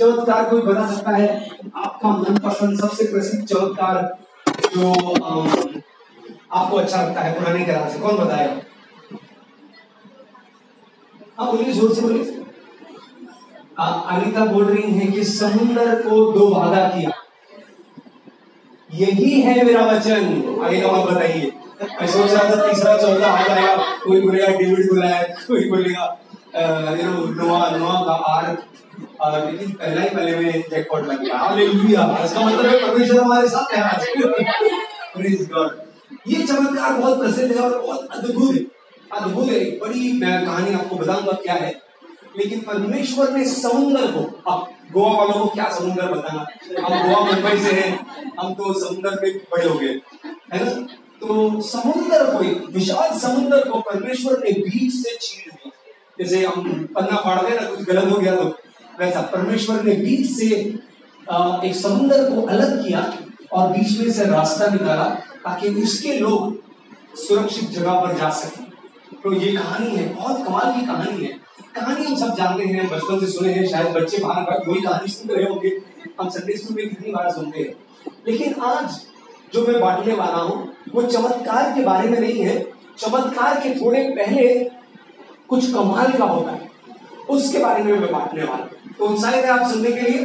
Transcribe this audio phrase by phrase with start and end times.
[0.00, 1.28] चमत्कार कोई बता सकता है?
[1.76, 3.96] आपका मनपसंद सबसे प्रसिद्ध चमत्कार
[4.74, 4.92] जो
[6.52, 8.54] आपको अच्छा लगता है, पुराने के से, कौन बताएगा?
[11.38, 12.38] हाँ बोलिए, ज़ोर से बोलिए।
[13.78, 17.10] अनिता बोल रही है कि समुंदर को दो भागा किया।
[18.90, 23.42] यही है मेरा वचन। आगे का मत बताइए। मैं सोच रहा था तीसरा, चौथा आ
[23.44, 26.16] जाएगा कोई बोलेगा, डेविड बोला है, कोई बोलेगा
[26.56, 28.56] नोआ नोआ का और
[29.22, 33.74] लेकिन पहला ही पहले में जैकपॉट लग गया। हालेलुया इसका मतलब है परमेश्वर हमारे साथ
[33.74, 34.06] है आज।
[35.16, 35.80] प्रेज गॉड
[36.28, 38.60] ये चमत्कार बहुत प्रसिद्ध है और बहुत अद्भुत है।
[39.12, 41.82] अद्भुत है। बड़ी मैं कहानी आपको बताऊँगा क्या है।
[42.38, 46.46] लेकिन परमेश्वर ने समुंदर को, अब गोवा वालों को क्या समुंदर बताना?
[46.80, 48.06] हम गोवा मुंबई से हैं।
[48.40, 50.00] हम तो समुंदर में बड़े हो गए।
[50.52, 50.70] है ना?
[51.20, 52.38] तो समुंदर को
[52.72, 55.70] विशाल समुंदर को परमेश्वर ने बीच से छीन दिया
[56.20, 58.58] जैसे हम पन्ना फाड़ दे ना, कुछ गलत हो गया तो।
[58.98, 63.02] वैसा परमेश्वर ने बीच से एक समुंदर को अलग किया
[63.52, 65.04] और बीच में से रास्ता निकाला
[65.44, 66.58] ताकि उसके लोग
[67.18, 68.68] सुरक्षित जगह पर जा सके।
[69.14, 71.38] तो ये कहानी है, बहुत कमाल की कहानी है।
[71.74, 75.08] कहानी हम सब जानते हैं, बचपन से सुने हैं, शायद बच्चे बार बार वही कहानी
[75.08, 75.76] सुन रहे होंगे,
[76.20, 77.74] हम संडे स्कूल में कितनी बार सुनते हैं।
[78.28, 79.00] लेकिन आज
[79.54, 82.58] जो मैं बांटने वाला हूँ, वो चमत्कार के बारे में नहीं है।
[82.98, 84.48] चमत्कार के थोड़े पहले
[85.48, 86.70] कुछ कमाल का होता है,
[87.28, 90.24] उसके बारे में मैं बांटने वाला हूँ। तो उत्साहित है आप सुनने के लिए?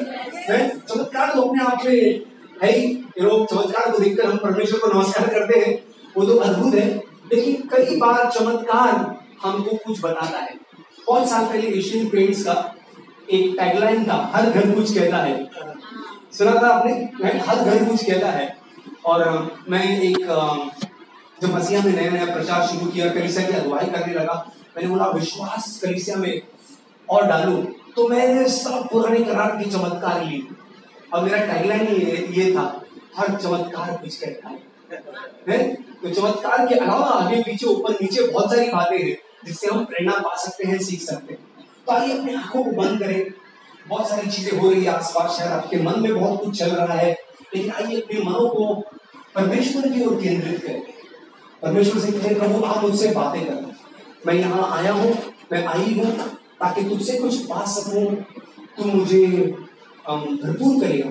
[0.78, 2.22] चमत्कार तो अपने आप में
[2.64, 5.86] है ही। चमत्कार को देखकर हम परमेश्वर को नमस्कार करते हैं।
[6.18, 10.56] वो तो अद्भुत है। लेकिन कई बार चमत्कार हमको कुछ बताता है।
[11.08, 12.76] बहुत साल पहले एशियन पेंट्स का
[13.32, 15.50] एक टैगलाइन था, हर घर कुछ कहता है।
[16.38, 17.12] सुना था आपने?
[17.40, 18.58] हर घर कुछ कहता है।
[19.06, 20.18] और मैं एक
[21.42, 25.06] जब मसीहा में नया नया प्रचार शुरू किया, कलिसिया की अगुवाई करने लगा, मैंने बोला,
[25.06, 26.42] विश्वास कलिसिया में
[27.10, 30.42] और डालू। तो मैंने सब पुराने करार की चमत्कार ली
[31.14, 32.64] और मेरा टैगलाइन ये, ये था
[33.18, 34.58] हर चमत्कार कुछ कहता है?
[36.04, 40.18] तो चमत्कार के अलावा आगे पीछे ऊपर नीचे बहुत सारी बातें हैं जिससे हम प्रेरणा
[40.20, 43.32] पा सकते हैं सीख सकते हैं। तो आइए अपने आँखों को बंद करें।
[43.88, 46.94] बहुत सारी चीज़ें हो रही है आसपास शायद आपके मन में बहुत कुछ चल रहा
[46.94, 47.12] है।
[47.56, 48.74] लेकिन आइए अपने मनों को
[49.36, 50.82] परमेश्वर की ओर केंद्रित करें।
[51.62, 53.74] परमेश्वर से कहें प्रभु आप मुझसे बातें करना
[54.28, 55.18] मैं यहाँ आया हूँ
[55.52, 56.14] मैं आई हूँ
[56.66, 58.16] ताकि तुझसे कुछ पा सकूँ
[58.78, 59.28] तू मुझे
[60.08, 61.10] भरपूर करेगा।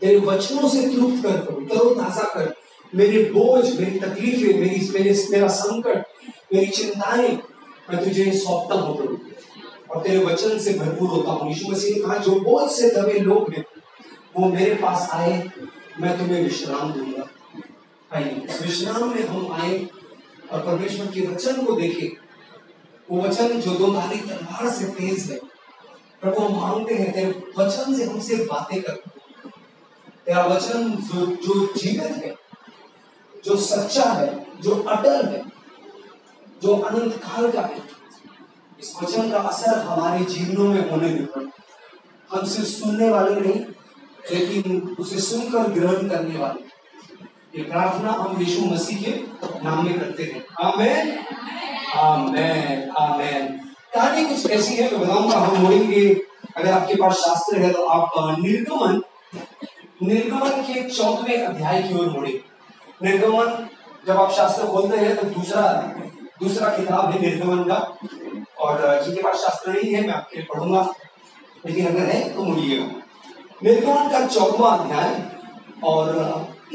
[0.00, 1.36] तेरे वचनों से तृप्त कर,
[1.74, 2.54] तरोताजा कर।
[2.94, 6.06] मेरे बोझ, मेरी तकलीफें, मेरी, मेरे, मेरा संकट,
[6.54, 7.38] मेरी चिंताएँ
[7.90, 9.18] मैं तुझे सौंपता हूँ प्रभु।
[9.90, 13.18] और तेरे वचन से भरपूर होता हूँ। यीशु मसीह ने कहा, जो बोझ से दबे
[13.18, 13.64] लोग हैं,
[14.36, 15.50] वो मेरे पास आए,
[16.00, 17.28] मैं तुम्हें विश्राम दूँगा।
[18.62, 19.88] विश्राम में हम आए
[20.52, 22.29] और परमेश्वर के वचन को देखें।
[23.10, 25.38] वो वचन जो दो धारी तलवार से तेज है
[26.20, 28.92] प्रभु हम मांगते हैं, तेरे वचन से हमसे बातें कर।
[30.26, 32.34] तेरा वचन जो जो जीवित है,
[33.44, 35.42] जो सच्चा है, जो अटल है,
[36.62, 37.82] जो अनंत काल का है,
[38.80, 41.50] इस वचन का असर हमारे जीवनों में होने दे
[42.30, 43.60] हम सिर्फ़ सुनने वाले नहीं,
[44.32, 46.70] लेकिन उसे सुनकर ग्रहण करने वाले।
[47.58, 49.10] ये प्रार्थना हम यीशु मसीह के
[49.64, 51.18] नाम में करते हैं। आमेन।
[53.94, 56.14] कहानी कुछ ऐसी है मैं बताऊँगा हम मोड़ेंगे
[56.56, 59.02] अगर आपके पास शास्त्र है तो आप निर्गमन
[60.02, 62.44] निर्गमन के चौदहवें अध्याय की ओर मोड़े
[63.02, 63.68] निर्गमन
[64.06, 65.62] जब आप शास्त्र खोलते हैं तो दूसरा
[66.42, 67.98] दूसरा किताब है निर्गमन का।
[68.58, 70.94] और जिनके पास शास्त्र नहीं है मैं आपके लिए पढ़ूँगा।
[71.66, 72.84] लेकिन अगर है तो मुड़िएगा।
[73.64, 75.30] निर्गमन का चौथवा अध्याय
[75.84, 76.14] और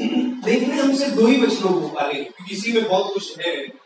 [0.00, 3.85] देखने हमसे दो ही वचनों को हैं, क्योंकि इसी में बहुत कुछ है।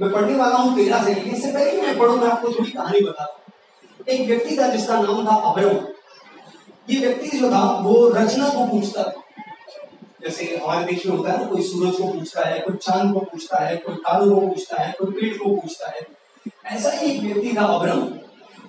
[0.00, 3.00] मैं पढ़ने वाला हूँ, तेरह से लेकिन इससे पहले मैं पढ़ूं, मैं आपको थोड़ी कहानी
[3.00, 3.38] बताता
[4.08, 5.86] एक व्यक्ति था जिसका नाम था अब्रम
[6.90, 9.22] ये व्यक्ति जो था, वो रचना को पूछता था।
[10.22, 13.20] जैसे हमारे देश में होता है ना, कोई सूरज को पूछता है, कोई चाँद को
[13.20, 16.00] पूछता है, कोई तारों को पूछता है, कोई पेड़ को पूछता है।
[16.66, 18.00] ऐसा ही एक व्यक्ति था अभ्रम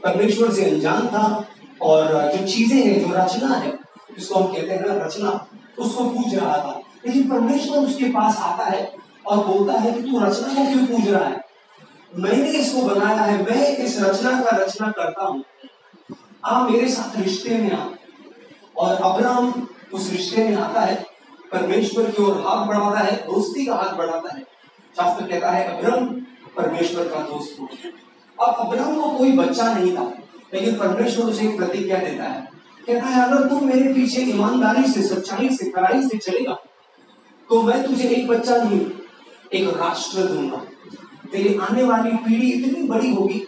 [0.03, 1.47] परमेश्वर से अनजान था
[1.81, 3.71] और जो चीज़ें हैं, जो रचना है,
[4.17, 5.47] जिसको हम कहते हैं ना रचना,
[5.79, 10.19] उसको पूछ रहा था। लेकिन परमेश्वर उसके पास आता है। और बोलता है कि तू
[10.19, 11.41] रचना को क्यों पूज रहा है?
[12.19, 15.43] मैंने इसको बनाया है, मैं इस रचना का रचना करता हूँ।
[16.45, 17.85] आप मेरे साथ रिश्ते में आ
[18.77, 20.95] और अब्राम उस रिश्ते में आता है,
[21.51, 24.41] परमेश्वर की ओर हाथ बढ़ाता है, दोस्ती का हाथ बढ़ाता है।
[24.97, 26.07] शास्त्र कहता है अब्राम
[26.57, 27.67] परमेश्वर का दोस्त हो।
[28.37, 30.11] अब अब्राम को कोई बच्चा नहीं था,
[30.53, 32.41] लेकिन परमेश्वर उसे एक प्रतिज्ञा देता है।
[32.87, 36.57] कहता है, अगर तुम मेरे पीछे ईमानदारी से, सच्चाई से कड़ाई से चलेगा
[37.49, 38.79] तो मैं तुझे एक बच्चा नहीं
[39.53, 40.57] एक राष्ट्र दूँगा
[41.31, 43.39] तेरी आने वाली पीढ़ी इतनी बड़ी होगी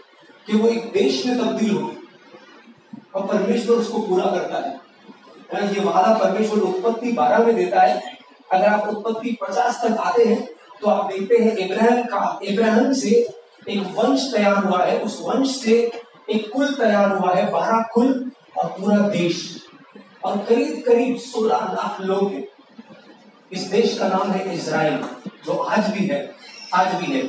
[0.48, 1.98] कि वो एक देश में तब्दील होगी।
[3.16, 8.02] और परमेश्वर उसको पूरा करता है। ये वादा परमेश्वर उत्पत्ति बारह में देता है।
[8.54, 10.48] अगर आप उत्पत्ति पचास तक आते हैं
[10.82, 13.10] तो आप देखते हैं इब्राहिम का, इब्राहिम से
[13.70, 15.76] एक वंश तैयार हुआ है। उस वंश से
[16.30, 19.44] एक कुल तैयार हुआ है, बारह कुल और पूरा देश।
[20.26, 22.44] और करीब करीब सोलह लाख लोग हैं।
[23.52, 25.04] इस देश का नाम है इसराइल
[25.46, 26.20] जो आज भी है,
[26.74, 27.22] आज भी है।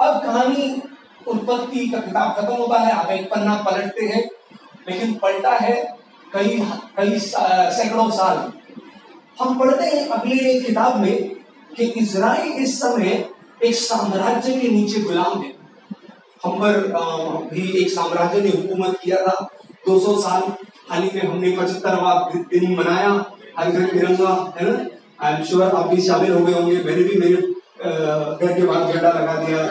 [0.00, 0.82] अब कहानी,
[1.26, 4.24] उत्पत्ति का किताब खत्म होता है, आप एक पन्ना पलटते हैं,
[4.88, 5.74] लेकिन पलटा है
[6.32, 6.58] कई
[6.96, 8.52] कई सैकड़ों साल।
[9.40, 11.34] हम पढ़ते हैं अगले किताब में
[11.76, 13.28] कि इसराइल इस समय
[13.64, 15.54] एक साम्राज्य के नीचे गुलाम है।
[16.44, 16.58] हम
[17.50, 19.34] भी एक साम्राज्य ने हुकूमत किया था
[19.86, 20.42] 200 साल।
[20.90, 22.12] हाल ही में हमने पचहत्तरवा
[22.50, 23.10] दिन मनाया
[23.58, 24.78] हर घर तिरंगा, है ना?
[25.20, 27.36] आई एम श्योर आप भी शामिल हो गए होंगे, मैंने भी मेरे
[27.76, 29.62] घर के बाद झंडा लगा दिया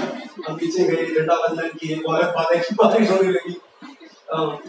[0.47, 3.55] हम पीछे गए, झंडा बंधन किए बहुत बातें की बारिश होने लगी।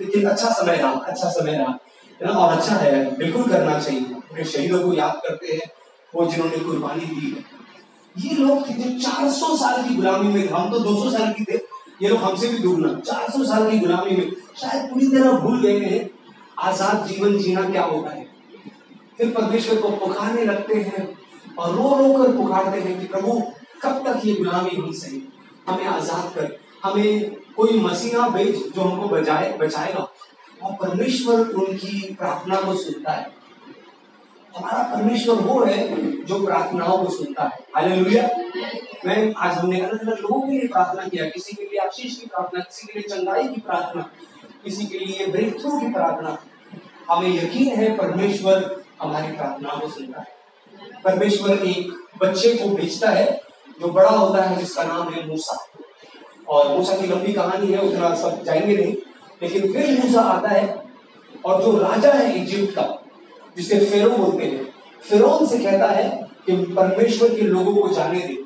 [0.00, 1.78] लेकिन अच्छा समय रहा अच्छा समय रहा।
[2.20, 2.32] है ना?
[2.32, 5.70] और अच्छा है, बिल्कुल करना चाहिए। अपने शहीदों को याद करते हैं,
[6.14, 7.44] वो जिन्होंने कुर्बानी दी है।
[8.16, 11.56] ये लोग थे जो 400 साल की गुलामी में हम तो 200 साल की थे।
[12.02, 15.60] ये लोग हमसे भी दूर ना। 400 साल की गुलामी में। शायद पूरी तरह भूल
[15.62, 16.08] गए हैं,
[16.58, 18.26] आज़ाद जीवन जीना क्या होता है?
[19.18, 21.06] फिर परमेश्वर को पुकारने लगते हैं।
[21.58, 23.42] और रो रो कर पुकारते हैं कि प्रभु,
[23.82, 25.32] कब तक ये गुलामी हम सही?
[25.68, 30.08] हमें आज़ाद कर, हमें कोई मसीहा भेज जो हमको बचाए बचाएगा।
[30.62, 33.36] और परमेश्वर उनकी प्रार्थना को सुनता है।
[34.56, 38.28] हमारा परमेश्वर वो है जो प्रार्थनाओं को सुनता है। हालेलुया।
[39.06, 42.26] मैं, आज हमने अलग अलग लोगों के लिए प्रार्थना किया। किसी के लिए आशीष की
[42.26, 44.10] प्रार्थना, किसी के लिए चंगाई की प्रार्थना,
[44.64, 46.38] किसी के लिए ब्रेक थ्रू की प्रार्थना।
[47.10, 50.35] हमें यकीन है परमेश्वर हमारी प्रार्थनाओं को सुनता है।
[51.06, 51.92] परमेश्वर एक
[52.22, 53.42] बच्चे को भेजता है,
[53.80, 55.66] जो बड़ा होता है, जिसका नाम है मूसा।
[56.48, 58.96] और मूसा की लंबी कहानी है, उतना सब जाएँगे नहीं,
[59.42, 60.82] लेकिन फिर मूसा आता है,
[61.44, 63.02] और जो राजा है इजिप्ट का,
[63.56, 68.38] जिसे फेरो बोलते हैं, फिरौन से कहता है कि परमेश्वर के लोगों को जाने दे।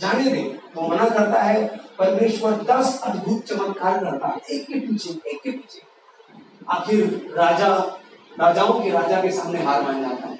[0.00, 5.10] जाने दे। वो मना करता है, परमेश्वर दस अद्भुत चमत्कार करता है, एक के पीछे,
[5.10, 5.82] एक के पीछे।
[6.68, 8.00] आखिर राजा,
[8.40, 10.39] राजाओं के राजा के सामने हार मान जाता है।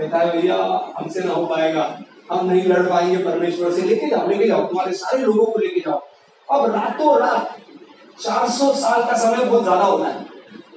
[0.00, 0.56] कहता है, भैया,
[0.96, 1.82] हमसे ना हो पाएगा।
[2.30, 5.80] हम नहीं लड़ पाएँगे परमेश्वर से। लेके जाओ लेके जाओ, तुम्हारे सारे लोगों को लेके
[5.80, 6.00] जाओ।
[6.48, 7.56] अब रातों रात
[8.20, 10.24] 400 साल का समय बहुत ज़्यादा होता है।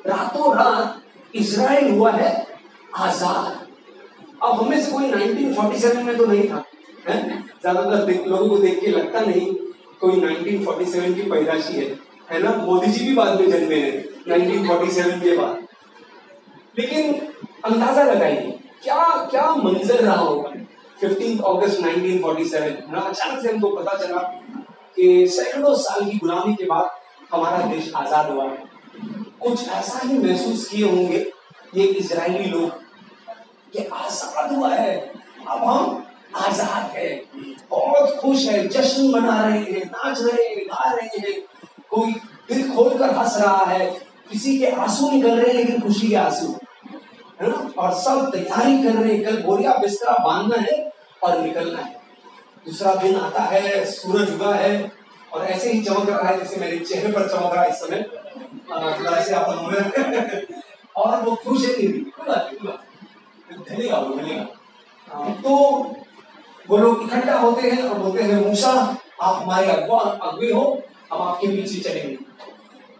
[0.07, 2.31] रातों रात इसराइल हुआ है
[2.97, 3.59] आज़ाद।
[4.43, 6.63] अब हमें से कोई 1947 में तो नहीं था
[7.07, 9.53] ज़्यादातर लोगों को देख के लगता नहीं
[10.01, 11.87] कोई 1947 की पैदाशी है।
[12.31, 12.51] है ना?
[12.57, 15.57] मोदी जी भी बाद में जन्मे हैं 1947 के बाद।
[16.79, 17.13] लेकिन
[17.65, 20.49] अंदाज़ा लगाइए क्या क्या मंजर रहा होगा?
[21.01, 24.21] 15 अगस्त 1947 ना, अचानक से हमको पता चला
[24.95, 26.89] कि सैकड़ों साल की गुलामी के बाद
[27.33, 28.57] हमारा देश आज़ाद हुआ है।
[29.41, 31.25] कुछ ऐसा ही महसूस किए होंगे
[31.75, 32.69] ये इजरायली लोग
[33.73, 34.97] कि आज़ाद हुआ है।
[35.47, 36.05] अब हम
[36.35, 37.09] आज़ाद है।
[37.69, 41.41] बहुत खुश है, जश्न मना रहे हैं, नाच रहे हैं, गा रहे हैं।
[41.89, 42.11] कोई
[42.49, 43.85] दिल खोल कर हंस रहा है,
[44.31, 46.55] किसी के आँसू निकल रहे हैं, लेकिन खुशी के आँसू।
[47.43, 50.93] है ना और सब तैयारी कर रहे कल बोरिया बिस्तरा बांधना है
[51.23, 51.93] और निकलना है।
[52.65, 54.91] दूसरा दिन आता है, सूरज उगा है
[55.33, 58.01] और ऐसे ही चमक रहा है जैसे मेरे चेहरे पर चमक रहा है इस समय।
[58.71, 59.73] थोड़ा ऐसे हूँ
[60.95, 61.73] और वो खुश है
[63.69, 64.03] धन्यवाद
[65.13, 65.95] वो तो
[66.69, 70.81] वो लोग इकट्ठा होते हैं और बोलते हैं, मूसा, आप हमारे अगवा, अगवे हो,
[71.13, 72.17] हम आपके पीछे चलेंगे।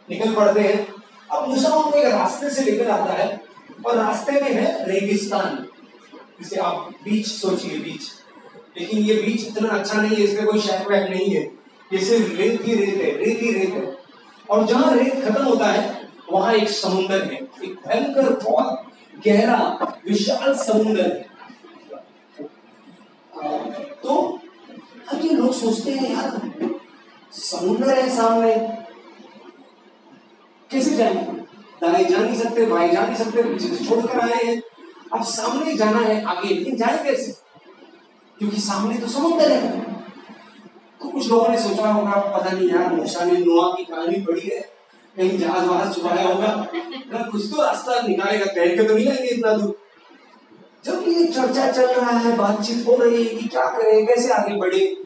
[0.10, 0.94] निकल पड़ते हैं।
[1.32, 3.42] अब मूसा उनको एक रास्ते से लेकर आता है।
[3.86, 5.68] और रास्ते में है रेगिस्तान।
[6.40, 8.02] जिसे आप बीच सोचिए, बीच।
[8.80, 11.42] लेकिन ये बीच इतना अच्छा नहीं है, इसमें कोई शहर वैक नहीं है।
[11.94, 13.98] ये सिर्फ़ रेत ही रेत है, रेत ही रेत है।
[14.50, 18.86] और जहाँ रेत खत्म होता है, वहाँ एक समुंदर है। एक भयंकर, बहुत
[19.28, 21.34] गहरा, विशाल समुंदर है।
[24.04, 24.40] तो
[25.10, 26.52] अब ये लोग सोचते हैं, यार,
[27.32, 28.56] समुंदर है सामने।
[30.72, 31.42] कैसे जाएँगे?
[31.84, 34.62] दाएँ जा नहीं सकते, भाई जा नहीं सकते, पीछे से छोड़कर आए हैं।
[35.13, 37.32] अब सामने जाना है, आगे लेकिन जाए कैसे
[38.40, 39.80] क्योंकि सामने तो समुंदर है।
[41.02, 44.42] तो कुछ लोगों ने सोचा होगा, पता नहीं यार मूसा ने नोआ की कहानी पढ़ी
[44.42, 44.60] है।
[45.18, 46.68] कहीं जहाज़ वहाज छुपाया होगा।
[47.13, 49.75] ना कुछ तो रास्ता निकालेगा, तैर के तो नहीं आएँगे इतना दूर।
[50.86, 54.56] जब ये चर्चा चल रहा है, बातचीत हो रही है कि क्या करें, कैसे आगे
[54.56, 54.98] बढ़े,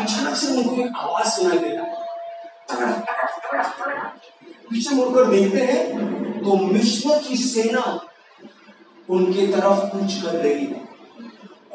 [0.00, 3.02] अचानक से उनको एक आवाज़ सुनाई देता है।
[4.70, 8.06] पीछे मुड़कर देखते हैं तो मिश्र की सेना
[9.10, 10.82] उनके तरफ़ कूच कर रही है।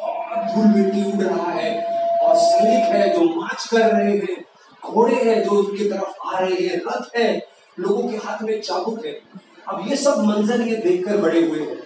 [0.01, 1.85] और धूल मिट्टी उड़ रहा है
[2.17, 4.45] और सैनिक है जो मार्च कर रहे हैं,
[4.85, 7.47] घोड़े हैं जो उनकी तरफ़ आ रहे हैं, रथ है,
[7.79, 9.21] लोगों के हाथ में चाबुक है।
[9.67, 11.77] अब ये सब मंजर ये देखकर बड़े हुए हैं।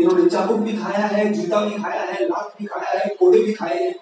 [0.00, 3.52] इन्होंने चाबुक भी खाया है, जूता भी खाया है, लात भी खाया है कोड़े भी
[3.52, 3.94] खाए हैं।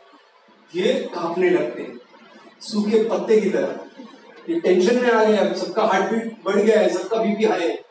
[0.76, 2.00] ये कांपने लगते हैं।
[2.60, 3.80] सूखे पत्ते की तरह।
[4.52, 7.60] ये टेंशन में आ गए अब सबका हार्ट बीट बढ़ गया है, सबका बीपी हाई
[7.60, 7.81] है।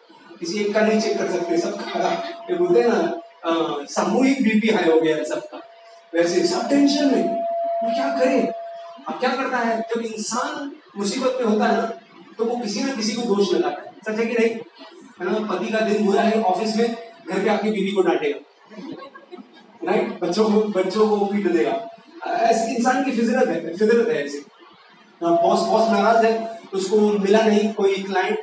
[0.41, 2.11] किसी एक का नहीं चेक कर सकते, सबका
[2.49, 5.57] ये बोलते हैं ना सामूहिक बीपी हाई हो गया है सबका।
[6.13, 7.23] वैसे सब टेंशन में,
[7.83, 8.39] वो क्या करे?
[9.07, 9.79] अब क्या करता है?
[9.89, 11.85] जब इंसान मुसीबत में होता है ना
[12.37, 14.49] तो वो किसी ना किसी को दोष लगाता है। सच है कि नहीं?
[14.49, 16.87] है ना, पति का दिन बुरा है ऑफ़िस में,
[17.29, 18.39] घर पे आपकी बीवी को डांटेगा।
[19.83, 21.71] राइट बच्चों को बच्चों को पीट देगा
[22.27, 24.39] ऐसे इंसान की फिजरत है फिजरत है ऐसे।
[25.21, 28.39] बॉस बॉस नाराज़ है, उसको मिला नहीं कोई क्लाइंट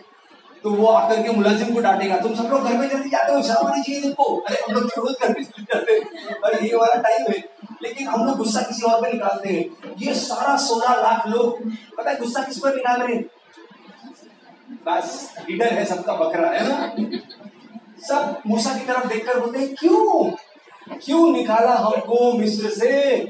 [0.63, 3.43] तो वो आकर के मुलाजिम को डांटेगा, तुम सब लोग घर में जल्दी जाते हो
[3.43, 4.37] शर्म आनी चाहिए तुमको?
[4.37, 8.09] अरे, हम लोग तो रोज घर में जाते हैं। और ये वाला टाइम है। लेकिन
[8.09, 12.19] हम लोग गुस्सा किसी और पे निकालते हैं। ये सारा सोलह लाख लोग, पता है
[12.19, 13.25] गुस्सा किस पर निकाल रहे हैं?
[14.87, 16.95] बस लीडर है सबका बकरा, है ना?
[18.09, 20.31] सब मूसा की तरफ़ देखकर बोलते हैं, क्यों?
[20.97, 23.21] क्यों निकाला हमको मिस्र से?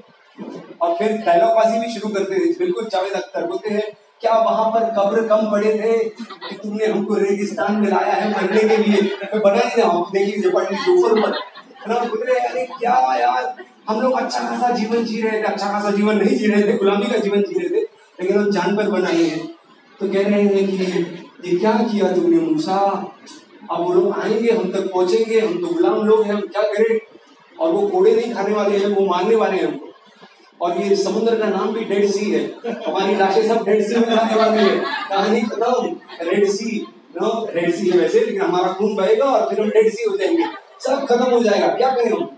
[0.80, 4.84] और फिर डायलॉगबाजी भी शुरू करते थे बिल्कुल जावेद अख्तर बोलते हैं क्या वहाँ पर
[4.96, 9.00] कब्र कम पड़े थे कि तुमने हमको रेगिस्तान में लाया है मरने के लिए?
[9.24, 11.38] मैं बना नहीं रहा हूँ, देखिए जो ऊपर ऊपर
[11.88, 13.54] ना बोल रहे अरे क्या यार?
[13.88, 16.76] हम लोग अच्छा खासा जीवन जी रहे थे अच्छा खासा जीवन नहीं जी रहे थे,
[16.78, 17.82] गुलामी का जीवन जी रहे थे,
[18.20, 19.46] लेकिन हम जान पर बनाए हैं।
[20.00, 22.76] तो कह रहे हैं कि ये क्या किया तुमने मूसा?
[23.70, 26.98] अब वो लोग आएँगे, हम तक पहुँचेंगे, हम तो गुलाम लोग हैं, हम क्या करें?
[27.60, 29.87] और वो कोड़े नहीं खाने वाले हैं, वो मारने वाले हैं हमको।
[30.62, 32.44] और ये समुद्र का नाम भी डेड सी है।
[32.88, 36.86] हमारी लाशें सब डेड सी में जाने वाली है। कहानी खत्म। Red Sea
[37.22, 40.16] no Red Sea है वैसे, लेकिन हमारा खून बहेगा और फिर हम डेड सी हो
[40.16, 40.44] जाएँगे।
[40.80, 42.36] सब खत्म हो जाएगा। क्या करें हम?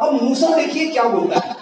[0.00, 1.56] अब मूसा देखिए क्या बोलता है।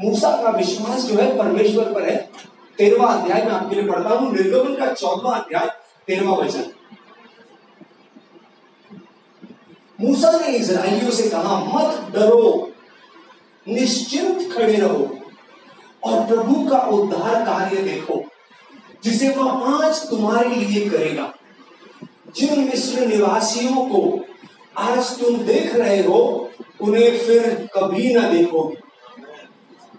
[0.00, 2.30] मूसा का विश्वास जो है परमेश्वर पर है।
[2.78, 5.66] तेरवा अध्याय में आपके लिए पढ़ता हूँ। निर्गमन का चौदवा अध्याय
[6.06, 6.64] तेरवा वचन।
[10.00, 12.67] मूसा ने इसराइलियों से कहा, मत डरो।
[13.66, 15.18] निश्चिंत खड़े रहो
[16.04, 18.22] और प्रभु का उद्धार कार्य देखो,
[19.04, 21.32] जिसे वह आज तुम्हारे लिए करेगा।
[22.36, 24.24] जिन मिस्र निवासियों को
[24.78, 26.50] आज तुम देख रहे हो,
[26.80, 28.76] उन्हें फिर कभी ना देखोगे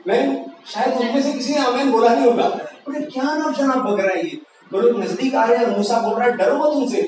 [0.08, 2.48] मैं शायद उनमें से किसी ने आमेन बोला नहीं होगा।
[2.86, 4.42] बोले क्या नाम शनाब बक रहा है ये?
[4.72, 7.02] बोलो नज़दीक आ रहे हैं। मूसा बोल रहा है, डरो मत उनसे,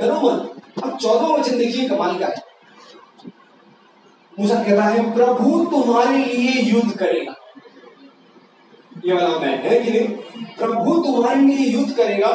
[0.00, 2.47] डरो मत। अब चौदह वचन देखिए, कमाल का है।
[4.40, 7.34] मूसा कहता है, प्रभु, तुम्हारे लिए युद्ध करेगा।
[9.04, 10.08] ये वाला मैं है कि नहीं?
[10.58, 12.32] प्रभु, तुम्हारे लिए युद्ध करेगा।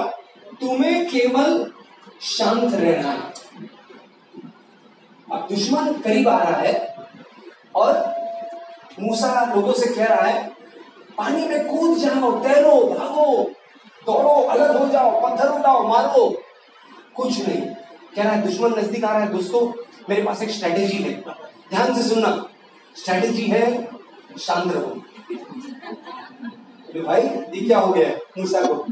[0.62, 1.72] तुम्हें केवल
[2.22, 3.33] शांत रहना है।
[5.31, 6.95] अब दुश्मन करीब आ रहा है
[7.75, 8.15] और
[9.00, 10.50] मूसा लोगों से कह रहा है,
[11.17, 13.51] पानी में कूद जाओ, तैरो, भागो,
[14.05, 16.43] दौड़ो, अलग हो जाओ, पत्थर उठाओ, मारो।
[17.15, 17.62] कुछ नहीं।
[18.15, 21.13] कह रहा है, दुश्मन नज़दीक आ रहा है, दोस्तों मेरे पास एक स्ट्रेटेजी है।
[21.69, 22.29] ध्यान से सुनना।
[22.95, 23.88] स्ट्रेटेजी है
[24.39, 25.01] शांत रहो।
[27.03, 28.86] भाई, ये क्या हो गया मूसा को।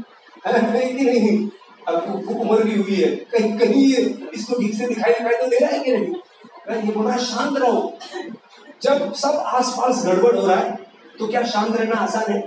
[0.46, 1.48] नहीं नहीं
[1.88, 4.02] अब उम्र भी हुई है। कहीं कहीं ये
[4.34, 7.98] इसको ठीक से दिखाई दिखाई तो दे रहा है कि नहीं ये बोला, शांत रहो।
[8.82, 10.76] जब सब आसपास गड़बड़ हो रहा है
[11.18, 12.40] तो क्या शांत रहना आसान है?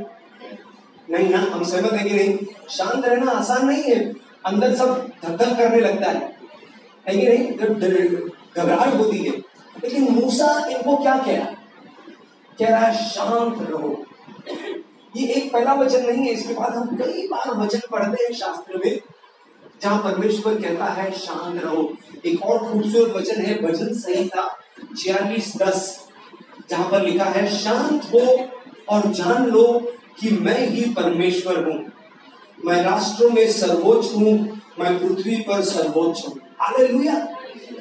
[1.10, 2.38] नहीं ना, हम सहमत है कि नहीं।
[2.70, 4.00] शांत रहना आसान नहीं है।
[4.46, 6.36] अंदर सब धक करने लगता है।
[7.08, 7.58] है कि नहीं?
[7.58, 7.80] जब
[8.58, 9.32] घबराहट होती है।
[9.84, 11.54] लेकिन मूसा इनको क्या कह रहा
[12.60, 14.06] कह रहा है, शांत रहो।
[15.16, 18.78] ये एक पहला वचन नहीं है, इसके बाद हम कई बार वचन पढ़ते हैं शास्त्र
[18.78, 19.00] में,
[19.82, 21.94] जहाँ परमेश्वर कहता है, शांत रहो।
[22.26, 24.48] एक और खूबसूरत वचन है भजन संहिता
[24.98, 26.08] छियालीस दस,
[26.70, 28.50] जहाँ पर लिखा है, शांत हो
[28.90, 29.68] और जान लो
[30.20, 31.92] कि मैं ही परमेश्वर हूँ।
[32.66, 37.35] मैं राष्ट्रों में सर्वोच्च हूँ, मैं पृथ्वी पर सर्वोच्च हूँ। हालेलुया।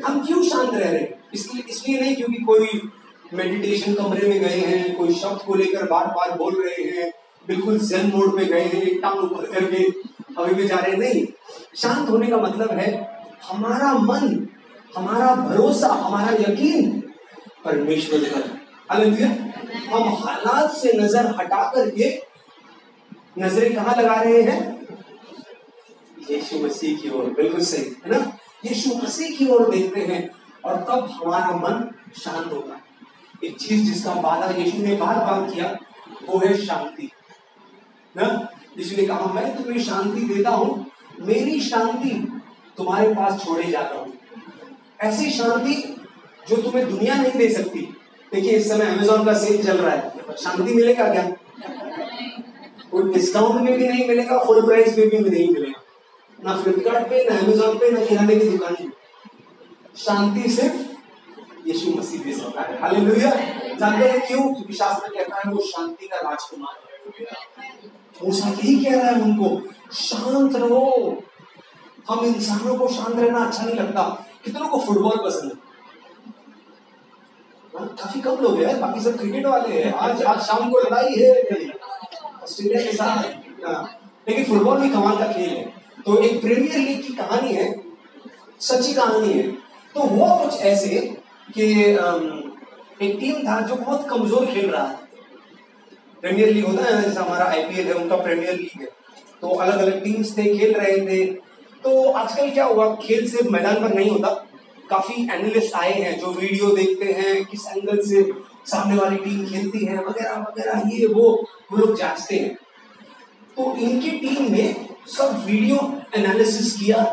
[0.04, 2.80] हम क्यों शांत रह रहे इसलिए इसलिए नहीं, क्योंकि कोई
[3.34, 7.12] मेडिटेशन कमरे में गए हैं, कोई शब्द को लेकर बार बार बोल रहे हैं,
[7.46, 9.82] बिल्कुल जेन मोड में गए हैं, एक टांग ऊपर करके
[10.38, 11.26] अभी भी जा रहे नहीं,
[11.76, 12.90] शांत होने का मतलब है
[13.44, 14.46] हमारा मन,
[14.96, 16.90] हमारा भरोसा, हमारा यकीन
[17.64, 18.52] परमेश्वर पर।
[19.90, 22.08] हम हालात से नज़र हटा करके
[23.38, 24.61] नज़रें कहा लगा रहे हैं?
[26.30, 28.18] यीशु मसीह की ओर। बिल्कुल सही, है ना?
[28.66, 30.30] यीशु मसीह की ओर देखते हैं
[30.64, 32.83] और तब हमारा मन शांत होता है।
[33.44, 35.78] एक चीज़ जिसका वादा यीशु ने बार बार किया
[36.28, 37.11] वो है शांति।
[38.16, 38.49] ना?
[38.78, 40.87] यीशु ने कहा मैं तुम्हें शांति देता हूँ
[41.21, 42.42] मेरी शांति
[42.76, 44.12] तुम्हारे पास छोड़े जाता हूँ।
[45.00, 45.75] ऐसी शांति
[46.49, 47.80] जो तुम्हें दुनिया नहीं दे सकती।
[48.35, 51.23] देखिए इस समय अमेजोन का सेल चल रहा है। शांति मिलेगा क्या?
[52.90, 55.83] कोई डिस्काउंट में भी नहीं मिलेगा फुल प्राइस में भी नहीं मिलेगा।
[56.44, 58.88] ना फ्लिपकार्ट पे ना अमेजोन पे ना किराने की दुकान पे।
[59.96, 63.30] शांति सिर्फ़ यीशु मसीह दे सकता है हालेलुया
[63.74, 64.42] जानते हैं क्यों?
[64.54, 66.88] क्योंकि शास्त्र कहता है वो शांति का राजकुमार है।
[68.24, 69.60] मूसा यही कह रहा है उनको
[69.92, 71.22] शांत रहो।
[72.08, 74.02] हम इंसानों को शांत रहना अच्छा नहीं लगता।
[74.44, 75.58] कितनों को फुटबॉल पसंद है?
[77.74, 81.14] हाँ, काफ़ी कम लोग हैं बाकी सब क्रिकेट वाले हैं। आज आज शाम को लड़ाई
[81.14, 81.32] है।
[82.42, 83.82] ऑस्ट्रेलिया के साथ हाँ,
[84.28, 85.74] लेकिन फुटबॉल भी कमाल का खेल है।
[86.06, 87.75] तो एक प्रीमियर लीग की कहानी है,
[88.61, 89.46] सच्ची कहानी है।
[89.94, 90.99] तो हुआ कुछ ऐसे
[91.50, 91.64] कि
[93.02, 95.02] एक टीम था जो बहुत कमज़ोर खेल रहा है।
[96.23, 98.88] प्रीमियर लीग होता है जैसे हमारा आईपीएल है, उनका प्रीमियर लीग है।
[99.42, 101.25] तो अलग अलग टीम्स थे, खेल रहे थे।
[101.84, 104.28] तो आजकल क्या हुआ, खेल सिर्फ़ मैदान पर नहीं होता।
[104.90, 108.23] काफ़ी एनालिस्ट आए हैं जो वीडियो देखते हैं, किस एंगल से
[108.66, 111.30] सामने वाली टीम खेलती है, वगैरह वगैरह, ये, वो
[111.73, 112.56] वो लोग जांचते हैं।
[113.56, 114.64] तो इनकी टीम ने
[115.08, 115.76] सब वीडियो
[116.16, 117.04] एनालिसिस किया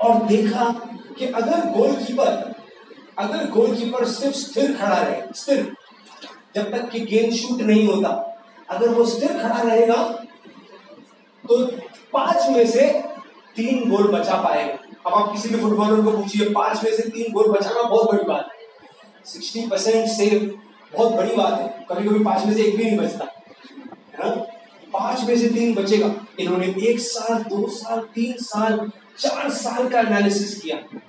[0.00, 0.64] और देखा
[1.18, 2.54] कि अगर गोलकीपर
[3.18, 5.74] अगर गोलकीपर सिर्फ़ स्थिर खड़ा रहे, स्थिर,
[6.54, 8.08] जब तक कि गेंद शूट नहीं होता,
[8.70, 10.02] अगर वो स्थिर खड़ा रहेगा
[11.44, 11.64] तो
[12.12, 12.88] पाँच में से
[13.56, 17.32] तीन गोल बचा पाएगा। अब आप किसी भी फुटबॉलर को पूछिए, पाँच में से तीन
[17.32, 20.58] गोल बचाना बहुत बड़ी बात है। सिक्सटी परसेंट सेव
[20.92, 23.24] बहुत बड़ी बात है। कभी कभी पाँच में से एक भी नहीं बचता,
[24.14, 24.46] है ना?
[24.96, 30.00] पाँच में से तीन बचेगा। इन्होंने एक साल, दो साल, तीन साल, चार साल का
[30.00, 31.00] एनालिसिस किया।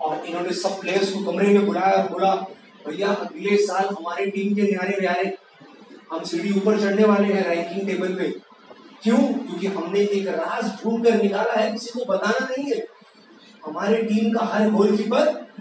[0.00, 2.34] और इन्होंने सब प्लेयर्स को कमरे में बुलाया, बोला,
[2.88, 5.38] भैया, अगले साल हमारी टीम के न्यारे न्यारे
[6.12, 8.24] हम सीढ़ी ऊपर चढ़ने वाले हैं रैंकिंग टेबल पे।
[9.02, 9.18] क्यों?
[9.18, 12.88] क्योंकि हमने एक राज ढूंढ कर निकाला है, किसी को बताना नहीं है।
[13.66, 15.52] हमारे टीम का हर गोलकीपर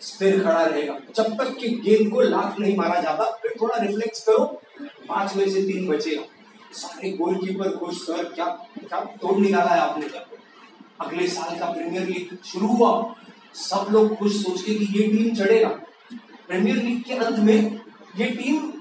[0.00, 4.24] स्थिर खड़ा रहेगा। जब तक कि गेंद को लाख नहीं मारा जाता, फिर थोड़ा रिफ्लेक्स
[4.24, 4.62] करो,
[5.08, 6.22] पाँच में से तीन बचेगा।
[6.72, 8.46] सारे गोलकीपर खुश, सर, क्या
[8.78, 10.06] क्या तोड़ निकाला है आपने?
[10.08, 10.26] क्या
[11.00, 13.14] अगले साल का प्रीमियर लीग शुरू हुआ।
[13.54, 15.68] सब लोग खुश सोच के कि ये टीम चढ़ेगा।
[16.48, 17.80] प्रीमियर लीग के अंत में
[18.16, 18.72] ये टीम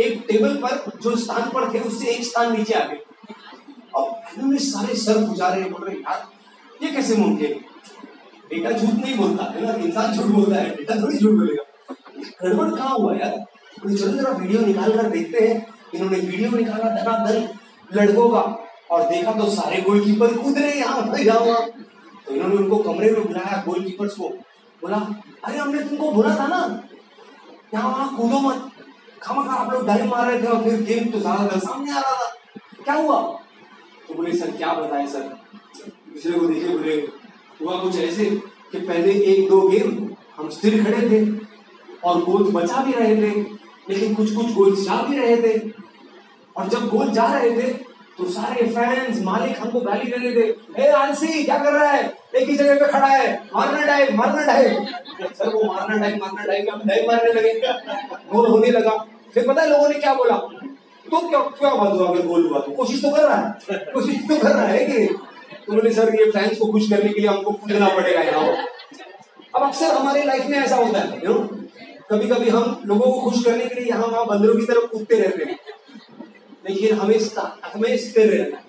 [0.00, 3.00] एक टेबल पर जो स्थान पर थे, उससे एक स्थान नीचे आ गए।
[3.94, 6.28] और इन्होंने सारे सर गुजारे, बोल रहे, यार,
[6.82, 7.52] ये कैसे मुमकिन
[8.50, 9.72] बेटा झूठ नहीं बोलता, है ना?
[9.84, 11.94] इंसान झूठ बोलता है, बेटा थोड़ी झूठ बोलेगा।
[12.42, 13.44] गड़बड़ कहाँ हुआ, यार?
[13.80, 17.48] चलो, जरा वीडियो निकाल कर देखते हैं इन्होंने वीडियो निकाला धनाधन
[17.90, 18.40] लड़कों का।
[18.90, 21.60] और देखा तो सारे गोलकीपर कूद रहे यहाँ यहाँ
[22.26, 24.28] तो इन्होंने उनको कमरे में बुलाया गोलकीपर्स को।
[24.82, 24.96] बोला,
[25.44, 26.58] अरे, हमने तुमको बोला था ना,
[27.74, 28.70] यहाँ वहाँ कूदो मत।
[29.22, 32.00] खामा खा आप लोग डाइव मार रहे थे और फिर गेम तो ज़्यादा सामने आ
[32.00, 32.28] रहा था।
[32.84, 33.20] क्या हुआ?
[34.08, 35.22] तो बोले, सर, क्या बताए, सर?
[36.12, 36.96] दूसरे को देखे बोले,
[37.60, 38.24] हुआ कुछ ऐसे
[38.72, 41.20] कि पहले एक दो गेम हम स्थिर खड़े थे
[42.04, 43.30] और गोल बचा भी रहे थे।
[43.86, 45.58] लेकिन कुछ कुछ गोल जा भी रहे थे।
[46.56, 47.72] और जब गोल जा रहे थे
[48.18, 52.04] तो सारे फैंस मालिक हमको गाली दे रहे थे, ए आंसी क्या कर रहा है?
[52.34, 54.86] एक ही जगह पे खड़ा है, मारना डाइव मारना डाइव
[55.32, 57.52] सर वो मारना डाइव मारना डाइव हम डाइव मारने लगे।
[58.32, 58.96] गोल होने लगा।
[59.34, 60.36] फिर पता है लोगों ने क्या बोला?
[61.06, 62.72] तो क्या क्या बात हुआ अगर गोल हुआ तो?
[62.72, 65.06] कोशिश तो कर रहा है। कोशिश तो कर रहा है कि
[65.68, 68.56] बोले सर ये फैंस को खुश करने के लिए हमको कूदना पड़ेगा, यहाँ।
[69.54, 71.34] अब अक्सर हमारे लाइफ में ऐसा होता है यू
[72.10, 75.14] कभी कभी हम लोगों को खुश करने के लिए यहाँ वहाँ बंदरों की तरफ़ कूदते
[75.14, 75.58] रहते हैं।
[76.70, 77.18] लेकिन हमें
[77.64, 78.64] हमें स्थिर रहना है।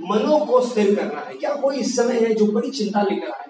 [0.00, 3.44] मनो को स्थिर करना है। क्या कोई इस समय है जो बड़ी चिंता लेकर आए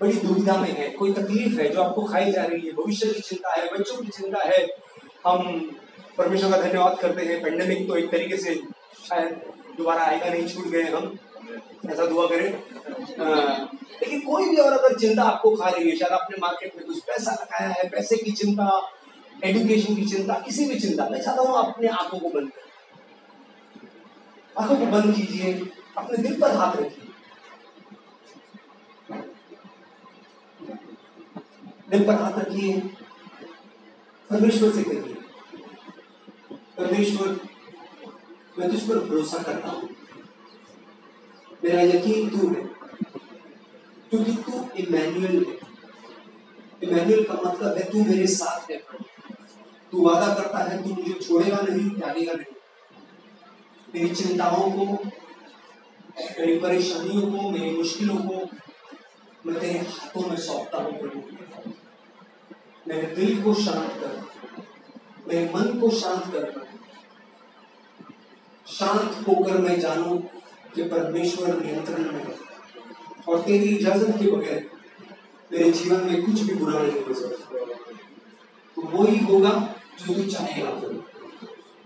[0.00, 2.72] बड़ी दुविधा में है। कोई तकलीफ़ है जो आपको खाई जा रही है?
[2.72, 4.66] भविष्य की चिंता है, बच्चों की चिंता है।
[5.26, 5.70] हम
[6.18, 8.54] परमेश्वर का धन्यवाद करते हैं। पेंडेमिक तो एक तरीके से
[9.08, 9.40] शायद
[9.76, 11.18] दोबारा आएगा, नहीं छूट गए हम।
[11.90, 12.60] ऐसा दुआ करें।
[14.54, 17.68] भी और अगर चिंता आपको खा रही है, शायद आपने मार्केट में कुछ पैसा लगाया
[17.70, 18.66] है, पैसे की चिंता
[19.44, 22.50] एजुकेशन की चिंता, किसी भी चिंता, मैं चाहता हूँ अपने आँखों को बंद
[24.56, 25.52] आँखों को बंद कीजिए,
[25.98, 27.12] अपने दिल पर हाथ रखिए।
[31.90, 32.78] दिल पर हाथ रखिए,
[34.30, 35.14] परमेश्वर से कहिए,
[36.78, 37.36] परमेश्वर,
[38.58, 39.88] मैं तुझ पर भरोसा करता हूँ।
[41.64, 42.62] मेरा यकीन तू है।
[44.14, 45.56] क्योंकि तू इमैनुअल है।
[46.82, 48.76] इमैनुअल का मतलब है, तू मेरे साथ है
[49.92, 52.54] तू वादा करता है, तू मुझे छोड़ेगा नहीं, त्यागेगा नहीं।
[53.94, 54.86] मेरी चिंताओं को,
[56.40, 58.48] मेरी परेशानियों को, मेरी मुश्किलों को
[59.46, 61.22] मैं तेरे हाथों में सौंपता हूँ, प्रभु।
[62.88, 64.22] मेरे दिल को शांत कर,
[65.28, 66.62] मेरे मन को शांत कर
[68.68, 70.18] शांत होकर मैं जानू
[70.74, 72.43] कि परमेश्वर नियंत्रण में है।
[73.28, 74.70] और तेरी इजाज़त के बगैर
[75.52, 77.56] मेरे जीवन में कुछ भी बुरा नहीं हो सकता।
[78.76, 79.74] तो वो ही होगा
[80.06, 80.70] जो तू चाहेगा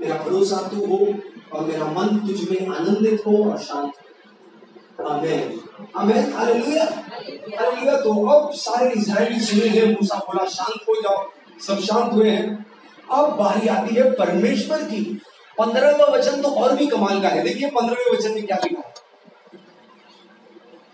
[0.00, 1.14] मेरा भरोसा तू हो
[1.52, 5.60] और मेरा मन तुझ में आनंदित हो और शांत हो। आमेन।
[5.96, 11.28] आमेन। हालेलुया। हालेलुया। तो अब सारे इजरायली सुने हैं, मूसा बोला, शांत हो जाओ।
[11.60, 12.66] सब शांत हुए हैं।
[13.10, 15.20] अब बारी आती है परमेश्वर की।
[15.58, 18.94] पंद्रहवा वचन तो और भी कमाल का है। देखिए, पंद्रहवें वचन में क्या लिखा है।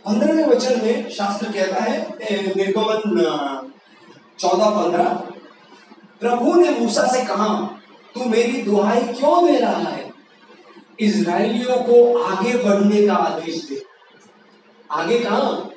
[0.07, 1.99] पंद्रहवें वचन में शास्त्र कहता है
[2.57, 3.27] निर्गमन
[4.38, 5.09] चौदह पंद्रह,
[6.21, 7.79] प्रभु ने मूसा से कहा,
[8.14, 10.12] तू मेरी दुहाई क्यों दे रहा है?
[11.01, 13.83] इज़राइलियों को आगे बढ़ने का आदेश दे।
[14.90, 15.71] आगे कहा?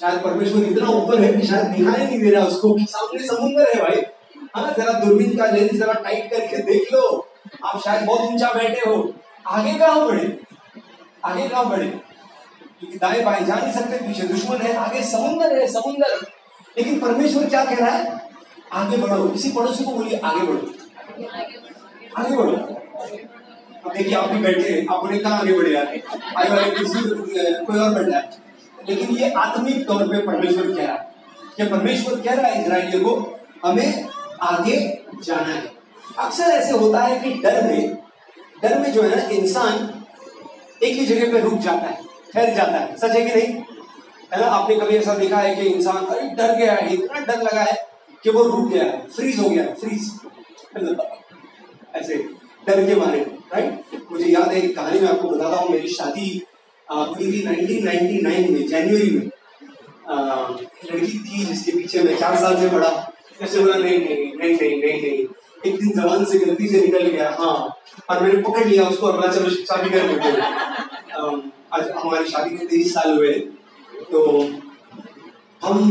[0.00, 3.80] शायद परमेश्वर इतना ऊपर है कि शायद दिखाई नहीं दे रहा उसको सामने समुद्र है
[3.82, 4.02] भाई।
[4.56, 7.28] हाँ जरा दूरबीन का लेंस जरा टाइट करके देख लो।
[7.64, 9.14] आप शायद बहुत ऊँचा बैठे हो।
[9.46, 10.38] आगे कहा बढ़े?
[11.24, 12.07] आगे कहा बढ़े?
[12.80, 16.26] क्योंकि दाएँ बाएँ जा नहीं सकते, पीछे दुश्मन है, आगे समुद्र है, समुद्र।
[16.78, 18.28] लेकिन परमेश्वर क्या कह रहा है?
[18.72, 20.74] आगे बढ़ो किसी पड़ोसी को बोलिए, आगे बढ़ो।
[22.16, 22.52] आगे बढ़ो।
[23.86, 25.86] अब देखिए, आप भी बैठे, आप उन्हें कहाँ आगे बढ़े यार?
[26.36, 26.98] आगे वाले किसी
[27.64, 28.30] कोई और बैठा है।
[28.88, 31.08] लेकिन ये आत्मिक तौर पे परमेश्वर कह रहा है।
[31.70, 34.08] परमेश्वर कह रहा है इसराइलियों को हमें
[34.42, 35.72] आगे जाना है।
[36.18, 37.98] अक्सर ऐसे होता है कि डर में
[38.62, 40.04] डर में जो है ना, इंसान
[40.82, 43.54] एक ही जगह पे रुक जाता है। ठहर जाता है। सच है कि नहीं?
[44.32, 44.46] है ना?
[44.46, 47.76] आपने कभी ऐसा देखा है कि इंसान अरे डर गया है, इतना डर लगा है
[48.24, 50.10] कि वो रुक गया है फ्रीज हो गया है फ्रीज
[51.96, 52.14] ऐसे
[52.66, 53.20] डर के मारे
[53.54, 56.30] राइट मुझे याद है एक कहानी में आपको बताता हूँ। मेरी शादी
[56.88, 59.30] हुई थी 1999 में जनवरी में।
[60.10, 62.90] लड़की थी जिसके पीछे मैं चार साल से पढ़ा।
[63.42, 65.26] ऐसे बोला, नहीं नहीं नहीं नहीं नहीं नहीं।
[65.66, 67.56] एक दिन जबान से गलती से निकल गया। हाँ
[68.10, 70.06] और मैंने पकड़ लिया उसको अगला चलो, शादी कर
[71.18, 73.32] आज हमारी शादी के तेईस साल हुए
[74.10, 74.20] तो
[75.62, 75.90] हम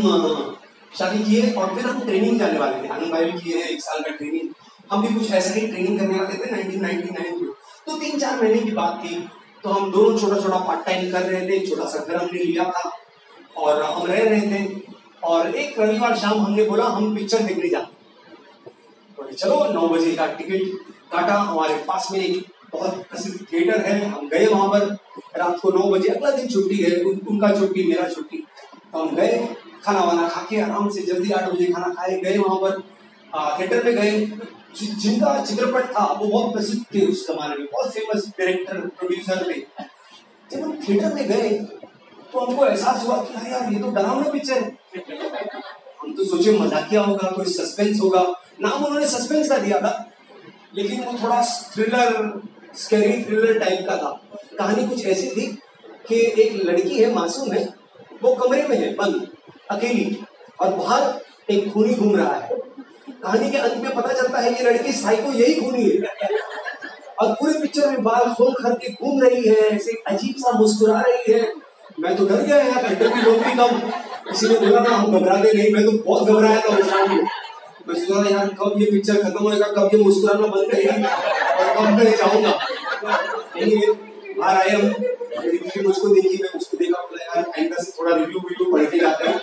[1.00, 3.82] शादी किए और फिर हम ट्रेनिंग जाने वाले थे। आनंद भाई भी किए हैं एक
[3.82, 4.50] साल का ट्रेनिंग
[4.92, 7.52] हम भी कुछ ऐसा ही ट्रेनिंग करने वाले थे 1999 में।
[7.88, 9.20] तो तीन चार महीने की बात थी।
[9.63, 12.63] तो हम दोनों छोटा छोटा पार्ट टाइम कर रहे थे छोटा सा घर हमने लिया
[12.66, 12.92] था
[13.58, 14.66] और हम रह रहे थे।
[15.24, 17.96] और एक रविवार शाम हमने बोला, हम पिक्चर देखने जाते
[19.34, 20.62] चलो, नौ बजे का टिकट
[21.12, 22.46] काटा, हमारे पास में एक
[22.78, 24.86] बहुत प्रसिद्ध थिएटर है हम गए वहाँ पर।
[25.38, 28.38] रात को नौ बजे अगला दिन छुट्टी है उन, उनका छुट्टी मेरा छुट्टी।
[28.94, 29.38] तो हम गए
[29.84, 32.80] खाना वाना खा के आराम से जल्दी आठ बजे खाना खाए गए वहाँ पर।
[33.60, 34.12] थिएटर में गए।
[34.76, 39.60] जिनका चित्रपट था वो बहुत प्रसिद्ध थे उस जमाने में बहुत फ़ेमस डायरेक्टर प्रोड्यूसर थे।
[40.50, 41.50] जब हम थिएटर में गए
[42.34, 44.78] तो हमको एहसास हुआ कि यार ये तो डरावना पिक्चर है।
[46.02, 48.22] हम तो सोचे मजाकिया होगा कोई सस्पेंस होगा।
[48.62, 49.94] नाम उन्होंने सस्पेंस का दिया था
[50.76, 51.42] लेकिन वो थोड़ा
[51.74, 52.18] थ्रिलर
[52.78, 54.22] स्कैरी थ्रिलर टाइप का था।
[54.58, 55.60] कहानी कुछ ऐसी थी
[56.08, 57.74] कि एक लड़की है, मासूम है,
[58.24, 59.28] वो कमरे में है, बंद,
[59.72, 60.22] अकेली,
[60.62, 62.56] और बाहर एक खूनी घूम रहा है।
[63.24, 66.02] कहानी के अंत में पता चलता है कि लड़की साइको यही खूनी है।
[67.22, 71.34] और पूरे पिक्चर में बाल खोल करके घूम रही है, ऐसे अजीब सा मुस्कुरा रही
[71.34, 71.54] है।
[72.00, 73.92] मैं तो डर गया यार अंदर भी लोग भी कम।
[74.54, 76.86] ने बोला ना हम घबराते नहीं, मैं तो बहुत घबराया था उस
[77.88, 81.04] मैं सोचा था यार कब ये पिक्चर खत्म होएगा, कब ये मुस्कुराना बंद करेगी।
[81.54, 82.52] और कब मैं जाऊँगा।
[84.39, 88.15] बाहर आए हम। मेरी बीवी मुझको देखी, मैं उसको देखा, बोला, यार एंकर से थोड़ा
[88.17, 89.36] रिव्यू वीडियो पढ़ के जाते हैं।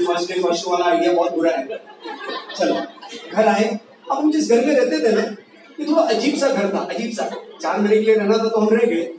[0.00, 1.66] ये फ़र्स्ट डे फ़र्स्ट वाला आइडिया बहुत बुरा है।
[2.58, 2.74] चलो,
[3.32, 3.80] घर आए।
[4.10, 5.22] अब हम जिस घर में रहते थे ना,
[5.80, 7.30] ये थोड़ा अजीब सा घर था, अजीब सा।
[7.62, 9.14] चार महीने के लिए रहना था तो हम रह गए।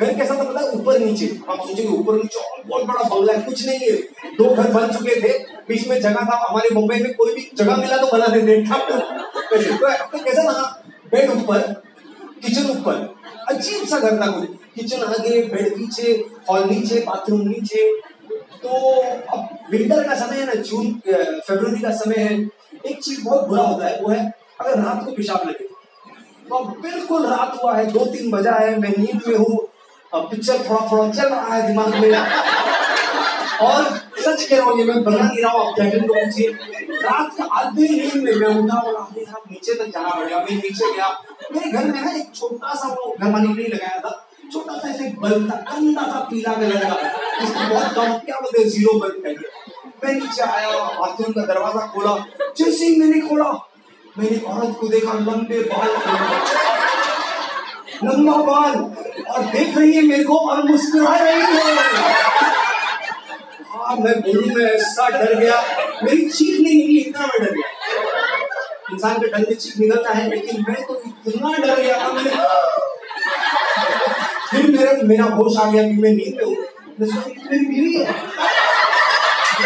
[0.00, 3.42] घर कैसा था पता है ऊपर नीचे। आप सोचेंगे ऊपर नीचे बहुत बड़ा बंगला है,
[3.42, 3.96] कुछ नहीं है।
[4.36, 7.76] दो घर बन चुके थे, बीच में जगह था, हमारे मुंबई में कोई भी जगह
[7.76, 8.62] मिला तो बना देते
[9.50, 10.62] तो कैसा था
[11.12, 11.60] बेड ऊपर
[12.42, 12.94] किचन ऊपर।
[13.50, 16.12] अजीब सा घर था कुछ किचन आगे बेड पीछे
[16.48, 17.90] हॉल नीचे बाथरूम नीचे।
[18.62, 18.68] तो
[19.32, 22.38] अब विंटर का समय है ना जून फरवरी का समय है।
[22.86, 25.66] एक चीज़ बहुत बुरा होता है, वो है, अगर रात को पेशाब लगे
[26.48, 29.58] तो बिल्कुल रात हुआ है दो तीन बजा है, मैं नींद में हूँ
[30.12, 32.12] पिक्चर थोड़ा थोड़ा चल रहा है दिमाग में।
[33.60, 33.84] और
[34.18, 36.48] सच कह रहा हूँ, ये मैं बना नहीं रहा हूँ आप कैटन को पूछिए
[37.02, 40.56] रात का आधे नींद में मैं उठा बोला अरे यार नीचे तक जाना पड़ेगा मैं
[40.56, 41.08] नीचे गया।
[41.52, 44.12] मेरे घर में ना एक छोटा सा वो घर मालिक ने लगाया था।
[44.52, 46.96] छोटा सा ऐसे बल्ब था गंदा सा पीला कलर का।
[47.44, 49.50] इसको बहुत कम क्या बोलते ज़ीरो बल्ब कहिए
[50.04, 52.16] मैं नीचे आया बाथरूम का दरवाज़ा खोला।
[52.58, 53.50] जैसे ही मैंने खोला,
[54.18, 55.90] मैंने औरत को देखा, लंबे बाल
[58.04, 58.74] लंबा बाल
[59.30, 61.74] और देख रही है मेरे को और मुस्कुरा रही है।
[63.70, 65.62] हाँ मैं बोलू, मैं ऐसा डर गया।
[66.04, 67.68] मेरी चीख नहीं निकली, इतना मैं डर गया।
[68.92, 72.30] इंसान के डर में चीख निकलता है, लेकिन मैं तो इतना डर गया था मैंने।
[74.50, 76.56] फिर मेरा मेरा होश आ गया कि मैं नींद में हूँ
[77.00, 78.12] मेरी बीवी है।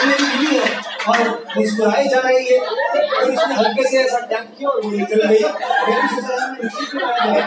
[0.07, 4.69] मेरी बीवी है। और मुस्कुराई जा रही है। और इसने हल्के से ऐसा टैप किया
[4.69, 5.41] और वो निकल गई
[5.89, 6.35] मैंने सोचा
[7.27, 7.43] मैं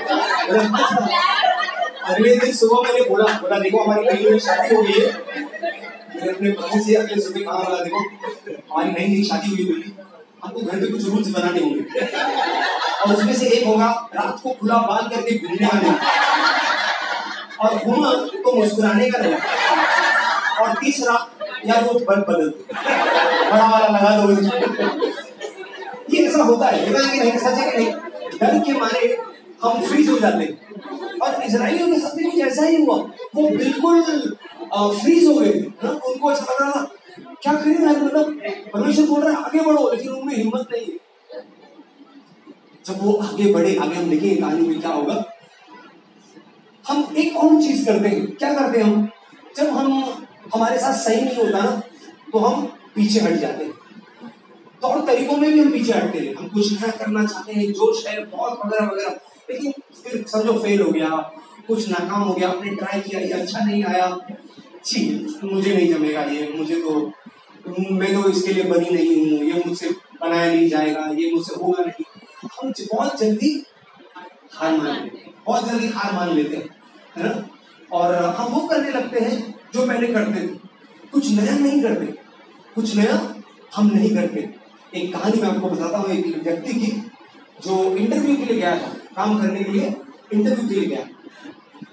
[2.05, 5.07] अगले दिन सुबह मैंने बोला बोला, देखो, हमारी नई नई शादी हो गई है।
[6.15, 7.99] मैंने अपने पति से अगले सुबह कहा, बोला, देखो,
[8.73, 9.93] हमारी नई नई शादी हुई बोली
[10.43, 11.81] हमको घर पे कुछ रूल्स बनाने होंगे।
[13.01, 15.89] और उसमें से एक होगा, रात को खुला बाँध करके घूमने आने।
[17.61, 19.35] और घूमा तो मुस्कुराने का नहीं
[20.61, 21.15] और तीसरा
[21.67, 22.49] या वो बल्ब बदल
[23.51, 24.31] बड़ा वाला लगा दो
[26.13, 27.93] ये ऐसा होता है देखा है कि नहीं, सच है कि नहीं?
[28.39, 29.17] डर के मारे
[29.63, 30.45] हम फ्रीज हो जाते
[31.21, 32.95] और इसराइलियों के साथ भी ऐसा ही हुआ।
[33.35, 34.01] वो बिल्कुल
[35.01, 35.89] फ्रीज हो गए। ना?
[36.07, 36.83] उनको ऐसा लग रहा था,
[37.41, 38.41] क्या करें यार मतलब
[38.73, 41.43] परमेश्वर बोल रहा है, आगे बढ़ो, लेकिन उनमें हिम्मत नहीं है।
[42.85, 45.23] जब वो आगे बढ़े, आगे हम देखेंगे कहानी में क्या होगा।
[46.85, 49.07] हम एक और चीज़ करते हैं। क्या करते हैं हम?
[49.57, 51.81] जब हम हमारे साथ सही नहीं होता ना
[52.33, 53.73] तो हम पीछे हट जाते हैं।
[54.81, 58.05] तौर तरीकों में भी हम पीछे हटते हैं। हम कुछ नया करना चाहते हैं, जोश
[58.07, 61.09] है, बहुत वगैरह वगैरह। लेकिन फिर समझो फेल हो गया,
[61.67, 64.17] कुछ नाकाम हो गया, आपने ट्राई किया, ये अच्छा नहीं आया।
[64.85, 65.01] छी,
[65.43, 67.11] मुझे नहीं जमेगा ये, मुझे तो
[67.91, 69.89] मैं तो इसके लिए बनी नहीं हूँ, ये मुझसे
[70.21, 72.05] बनाया नहीं जाएगा, ये मुझसे होगा नहीं।
[72.53, 73.51] हम बहुत जल्दी
[74.53, 76.69] हार मान लेते हैं, बहुत जल्दी हार मान लेते हैं,
[77.17, 77.47] है ना?
[77.95, 79.35] और हम वो करने लगते हैं
[79.73, 80.47] जो पहले करते थे।
[81.13, 82.05] कुछ नया नहीं करते,
[82.75, 83.15] कुछ नया
[83.75, 84.49] हम नहीं करते।
[84.93, 86.91] एक कहानी मैं आपको बताता हूँ, एक व्यक्ति की,
[87.65, 89.93] जो इंटरव्यू के लिए गया था, काम करने के लिए
[90.33, 91.05] इंटरव्यू के लिए गया।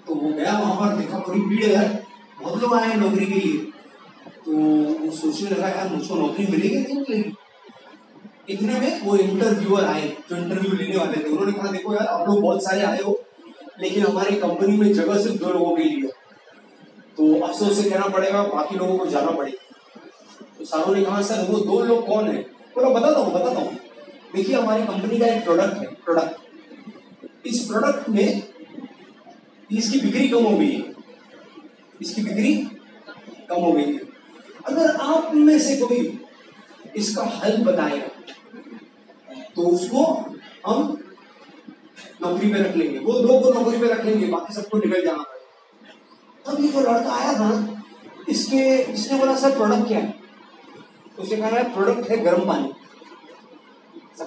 [0.07, 1.87] तो वो गया वहाँ पर, देखा बड़ी भीड़ है
[2.43, 3.57] बहुत लोग आए हैं नौकरी के लिए।
[4.45, 7.33] तो वो सोचने लगा, यार मुझको नौकरी मिलेगी नहीं मिलेगी
[8.49, 12.29] इतने में वो इंटरव्यूअर आए, जो इंटरव्यू लेने वाले थे, उन्होंने कहा, देखो यार, आप
[12.29, 13.13] लोग बहुत सारे आए हो
[13.81, 16.11] लेकिन हमारी कंपनी में जगह सिर्फ़ दो लोगों के लिए
[17.19, 20.07] तो अफसोस से कहना पड़ेगा, बाकी लोगों को जाना पड़ेगा।
[20.59, 22.41] तो सारों ने कहा, सर, वो दो लोग कौन है?
[22.75, 23.79] बोला, बताता हूँ बताता हूँ।
[24.35, 28.43] देखिए, हमारी कंपनी का एक प्रोडक्ट है प्रोडक्ट इस प्रोडक्ट में
[29.71, 30.95] इसकी बिक्री कम हो गई है।
[32.01, 32.55] इसकी बिक्री
[33.51, 34.01] कम हो गई है।
[34.67, 36.19] अगर आप में से कोई
[36.97, 38.09] इसका हल बताएगा
[39.57, 40.05] तो उसको
[40.67, 41.02] हम
[42.23, 45.23] नौकरी पे रख लेंगे। वो दो को नौकरी पे रख लेंगे, बाकी सबको निकल जाना
[45.23, 47.83] पड़ेगा। तब ये जो लड़का आया था,
[48.29, 50.15] इसके, इसने बोला, सर प्रोडक्ट क्या है?
[51.19, 52.73] उसने कहा है प्रोडक्ट है गर्म पानी।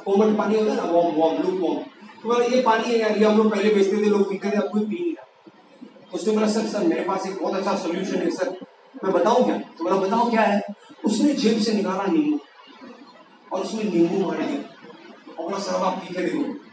[0.06, 3.18] कोमट पानी होता है ना वॉम वॉम लूक वॉम तो बोला, ये पानी है यार,
[3.18, 5.26] ये हम लोग पहले बेचते थे, लोग पीते थे, अब कोई पी नहीं रहा।
[6.14, 8.50] उसने बोला, सर सर, मेरे पास एक बहुत अच्छा सोल्यूशन है, सर,
[9.04, 9.58] मैं बताऊँ क्या?
[9.58, 10.62] तो बोला, बताओ क्या है?
[11.06, 12.40] उसने जेब से निकाला नींबू
[13.52, 14.60] और उसमें नींबू मार दिया
[15.40, 16.65] और बोला, सर आप पी के देखो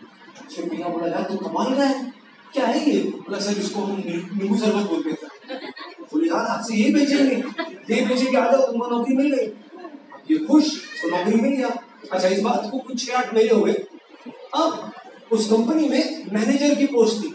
[0.49, 2.13] उसने पिया बोला, यार, तू कमाल रहा है।
[2.53, 3.03] क्या है ये?
[3.03, 5.55] बोला, सर, इसको हम नींबू शरबत बोलते सर.
[6.13, 7.35] बोले, यार, आज से ये बेचेंगे।
[7.95, 9.47] ये आ जाओ नौकरी मिल गई।
[10.31, 11.69] ये खुश तो नौकरी मिल गया।
[12.13, 13.73] अच्छा इस बात को कुछ छह आठ महीने हो गए।
[14.55, 14.93] अब
[15.33, 17.29] उस कंपनी में मैनेजर की पोस्ट थी।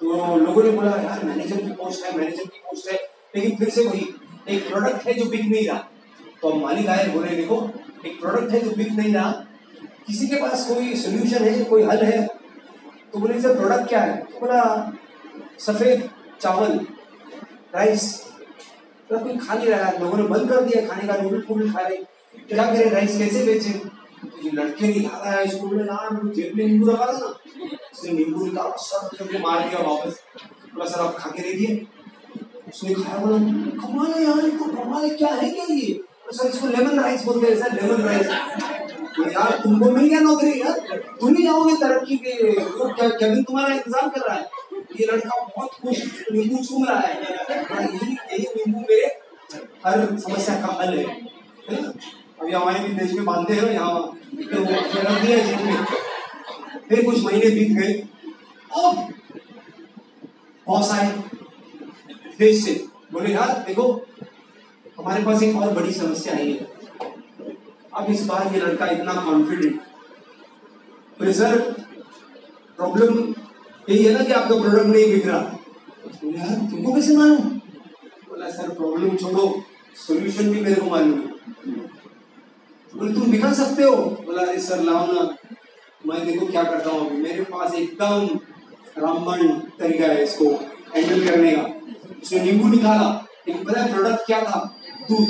[0.00, 2.98] तो लोगों ने बोला, यार, मैनेजर की पोस्ट है, मैनेजर की पोस्ट है।
[3.36, 4.06] लेकिन फिर से वही,
[4.48, 5.78] एक प्रोडक्ट है जो बिक नहीं रहा।
[6.42, 7.70] तो अब मालिक आए, बोले, देखो,
[8.06, 9.44] एक प्रोडक्ट है जो बिक नहीं रहा
[10.10, 12.26] किसी के पास कोई सोल्यूशन है, कोई हल है?
[13.12, 14.16] तो बोले, सर प्रोडक्ट क्या है?
[14.22, 14.62] तो बोला,
[15.60, 16.08] सफ़ेद
[16.40, 16.78] चावल
[17.74, 18.04] राइस
[19.10, 21.80] तो कोई खा नहीं रहा लोगों ने बंद कर दिया खाने का नूडल फूडल खा
[21.80, 21.96] रहे
[22.48, 23.70] क्या करें राइस कैसे बेचे?
[23.70, 25.98] तो ये लड़के नहीं खा रहा है स्कूल में ना
[26.36, 27.32] जेब में नींबू रखा था ना,
[27.92, 30.20] उसने नींबू निकाला सब करके मार दिया वापस।
[30.74, 31.86] बोला, सर, आप खा के दे दिए।
[32.68, 33.38] उसने खाया, बोला,
[33.82, 35.92] कमाल है यार तो कमाल क्या है क्या ये?
[36.26, 40.20] तो सर, इसको लेमन राइस बोलते हैं, सर लेमन राइस तो यार तुमको मिल गया
[40.20, 40.78] नौकरी, यार?
[41.20, 44.48] तुम ही जाओगे तरक्की के तो क्या केविन तुम्हारा इंतज़ार कर रहा है?
[45.00, 47.12] ये लड़का बहुत खुश, नींबू चूम रहा है।
[47.82, 49.06] यही यही नींबू मेरे
[49.86, 51.04] हर समस्या का हल है।
[52.40, 54.00] अभी हमारे भी देश में बांधते हैं, यहाँ
[54.34, 54.64] तो
[55.20, 55.38] दिया
[56.88, 57.92] फिर कुछ महीने बीत गए।
[58.76, 59.08] अब
[60.66, 61.06] बॉस आए
[62.38, 62.72] देश से।
[63.12, 63.84] बोले, यार, देखो,
[64.98, 66.79] हमारे पास एक और बड़ी समस्या आई है।
[67.96, 69.80] अब इस बार ये लड़का इतना कॉन्फिडेंट
[71.18, 71.58] बोले सर
[72.76, 73.18] प्रॉब्लम
[73.88, 75.38] यही है ना कि आपका प्रोडक्ट नहीं बिक रहा।
[76.24, 77.36] यार तुमको कैसे मालूम?
[78.28, 79.62] बोला सर प्रॉब्लम छोड़ो
[80.06, 81.26] सोल्यूशन भी मेरे को मालूम है।
[82.94, 83.96] बोले तुम बिका सकते हो?
[83.96, 85.28] बोला अरे सर लाओ ना।
[86.06, 88.26] मैं देखो क्या करता हूँ अभी। मेरे पास एकदम
[89.02, 89.48] रामबन
[89.78, 90.50] तरीका है इसको
[90.94, 91.62] हैंडल करने का।
[92.22, 93.08] उसने नींबू निकाला।
[93.48, 94.58] लेकिन पता प्रोडक्ट क्या था?
[95.10, 95.28] दूध।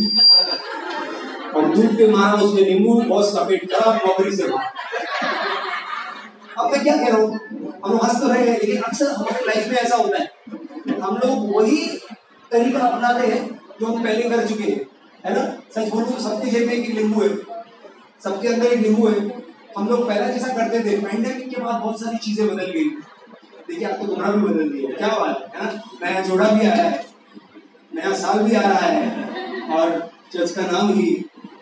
[1.54, 4.42] और दूध पे मारा उसने नींबू बहुत सफ़ेद करा नौकरी से
[6.58, 7.38] अब मैं क्या कह रहा हूँ?
[7.84, 10.26] हम हंस तो रहे हैं, लेकिन अक्सर हमारे लाइफ में ऐसा होता है।
[11.00, 11.86] हम लोग वही
[12.50, 13.42] तरीका अपनाते हैं
[13.80, 14.80] जो हम पहले कर चुके हैं,
[15.26, 15.44] है ना?
[15.74, 17.28] सच बोलूँ तो सबके जेब में एक नींबू है।
[18.24, 19.18] सबके अंदर एक नींबू है।
[19.78, 22.84] हम लोग पहला जैसा करते थे पैंडेमिक के बाद बहुत सारी चीज़ें बदल गई।
[23.68, 25.70] देखिए आपको कमरा भी बदल दिया क्या बात है ना?
[26.02, 27.04] नया जोड़ा भी आया है,
[27.92, 31.12] नया साल भी आ रहा है, और चर्च का नाम ही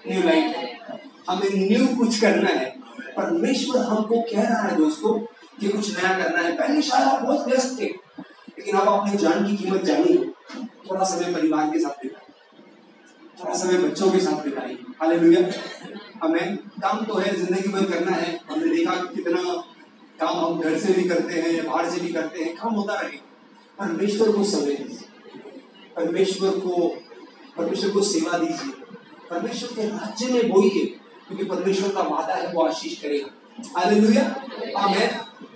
[0.07, 2.69] न्यू लाइट है। हमें न्यू कुछ करना है।
[3.17, 5.13] परमेश्वर हमको कह रहा है दोस्तों
[5.61, 9.47] कि कुछ नया करना है। पहले शायद आप बहुत व्यस्त थे, लेकिन अब अपनी जान
[9.47, 10.17] की कीमत जानी
[10.91, 12.27] थोड़ा समय परिवार के साथ बिताए
[13.39, 15.41] थोड़ा समय बच्चों के साथ बिताए हालेलुया
[16.23, 19.43] हमें काम तो है, ज़िंदगी भर करना है। हमने देखा कितना
[20.21, 23.19] काम हम घर से भी करते हैं, बाहर से भी करते हैं। काम होता रहे।
[23.79, 25.07] परमेश्वर को समय दीजिए
[25.97, 26.87] परमेश्वर को
[27.57, 28.73] परमेश्वर को सेवा दीजिए।
[29.31, 30.85] परमेश्वर के राज्य में बोइए
[31.27, 34.25] क्योंकि परमेश्वर का वादा है, वो आशीष करेगा। हालेलुया।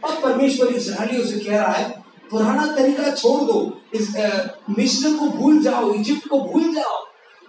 [0.05, 4.09] अब परमेश्वर इसराइलियों से कह रहा है, पुराना तरीका छोड़ दो। इस
[4.79, 6.99] मिस्र को भूल जाओ, इजिप्ट को भूल जाओ।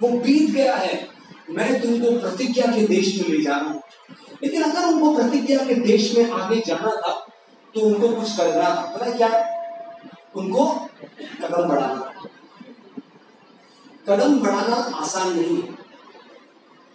[0.02, 1.08] वो बीत गया है।
[1.50, 3.82] मैं तुमको प्रतिज्ञा के देश में ले जा रहा हूँ।
[4.44, 7.28] लेकिन अगर उनको प्रतिज्ञा के देश में आगे जाना था
[7.76, 9.30] तो उनको कुछ करना था। पता क्या?
[10.36, 10.66] उनको
[11.42, 12.12] कदम बढ़ाना
[14.10, 15.83] कदम बढ़ाना आसान नहीं है।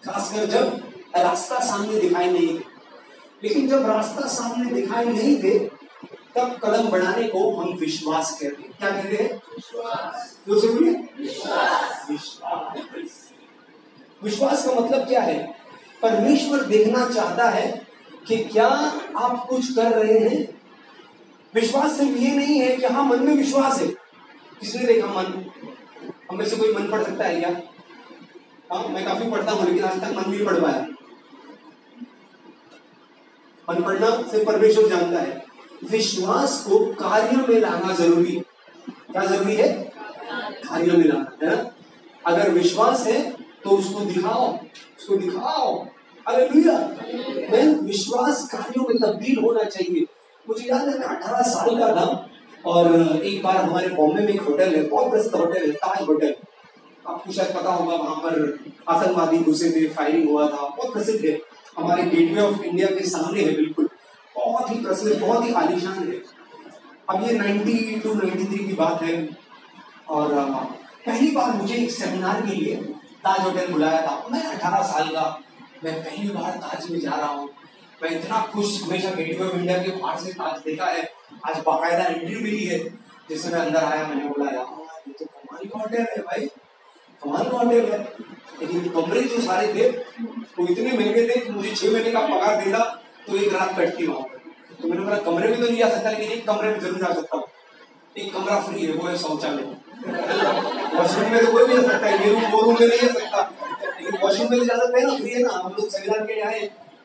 [0.05, 2.65] खासकर जब रास्ता सामने दिखाई नहीं दे।
[3.45, 5.71] लेकिन जब रास्ता सामने दिखाई नहीं दे
[6.37, 9.35] तब कदम बढ़ाने को हम विश्वास कहते हैं। क्या कहते हैं?
[9.35, 10.39] विश्वास।
[12.11, 13.31] विश्वास।
[14.25, 15.59] विश्वास। का मतलब क्या है?
[16.03, 17.87] परमेश्वर देखना चाहता है
[18.27, 18.67] कि क्या
[19.17, 20.63] आप कुछ कर रहे हैं।
[21.55, 23.87] विश्वास सिर्फ़ ये नहीं है कि हाँ मन में विश्वास है।
[24.61, 25.51] किसने देखा मन?
[26.31, 27.61] हमें से कोई मन पढ़ सकता है क्या?
[28.73, 30.87] हाँ मैं काफ़ी पढ़ता हूँ, लेकिन आज तक मन नहीं पढ़ पाया।
[33.69, 35.45] मन पढ़ना सिर्फ़ परमेश्वर जानता है।
[35.91, 38.35] विश्वास को कार्य में लाना ज़रूरी।
[39.13, 39.69] क्या ज़रूरी है?
[40.65, 41.71] कार्य में लाना, है ना?
[42.27, 43.31] अगर विश्वास है
[43.65, 45.75] तो उसको दिखाओ उसको दिखाओ।
[46.27, 46.73] अरे भैया
[47.53, 50.05] मैं विश्वास कार्यों में तब्दील होना चाहिए।
[50.49, 52.29] मुझे याद है, मैं अठारह साल का था,
[52.67, 56.35] और एक बार हमारे बॉम्बे में एक होटल है, बहुत प्रसिद्ध होटल है, ताज होटल।
[57.09, 61.41] आपको शायद पता होगा, वहाँ पर आतंकवादी घुसे थे फायरिंग हुआ था। बहुत प्रसिद्ध है।
[61.79, 63.89] हमारे गेटवे ऑफ़ इंडिया के सामने है बिल्कुल।
[64.37, 66.39] बहुत ही प्रसिद्ध, बहुत ही आलिशान है।
[67.11, 69.37] अब ये 92 टू 93 की बात है।
[70.09, 70.35] और
[71.07, 72.77] पहली बार मुझे एक सेमिनार के लिए
[73.19, 75.43] ताज होटल बुलाया था। मैं अठारह साल का,
[75.85, 77.49] मैं पहली बार ताज में जा रहा हूँ।
[78.03, 81.13] मैं इतना खुश, हमेशा गेटवे ऑफ़ इंडिया के बाहर से ताज देखा है।
[81.47, 82.79] आज बाकायदा एंट्री मिली है।
[83.29, 84.67] जिससे मैं अंदर आया, मैंने बोला, यार,
[85.09, 86.51] ये तो कमाल का होटल है भाई।
[87.23, 87.99] कमाल का होटल है
[88.61, 92.65] लेकिन कमरे जो सारे थे, वो इतने महँगे थे कि मुझे छह महीने का पगार
[92.65, 92.79] देता
[93.27, 94.37] तो एक रात बैठती वहाँ पर
[94.77, 97.13] तो मैंने बोला, कमरे में तो नहीं आ सकता, लेकिन एक कमरे में ज़रूर आ
[97.15, 97.45] सकता हूँ।
[98.17, 99.63] एक कमरा फ्री है, वो है शौचालय।
[100.95, 103.13] वॉशरूम में तो कोई भी जा सकता है, ये रूम वो रूम में नहीं जा
[103.13, 103.41] सकता।
[104.01, 106.61] लेकिन वॉशरूम में जा सकते हैं ना फ्री है ना, हम लोग सेमिनार के आए।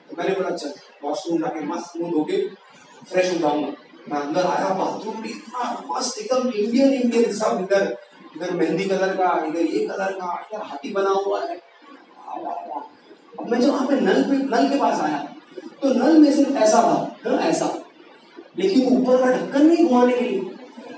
[0.09, 0.73] तो मैंने बोला, चल
[1.03, 2.37] वॉशरूम जाके मस्त मुँह धो के
[3.09, 3.71] फ्रेश हो जाऊँगा
[4.09, 7.85] मैं अंदर आया बाथरूम भी इतना मस्त, एकदम इंडियन इंडियन सब इधर।
[8.35, 11.55] इधर मेहंदी कलर का, इधर ये कलर का, इधर हाथी बना हुआ है।
[13.39, 15.17] अब मैं जब वहाँ पे नल पे, नल के पास आया
[15.81, 17.67] तो नल में सिर्फ़ ऐसा था ना ऐसा।
[18.59, 20.41] लेकिन ऊपर का ढक्कन नहीं घुमाने के लिए।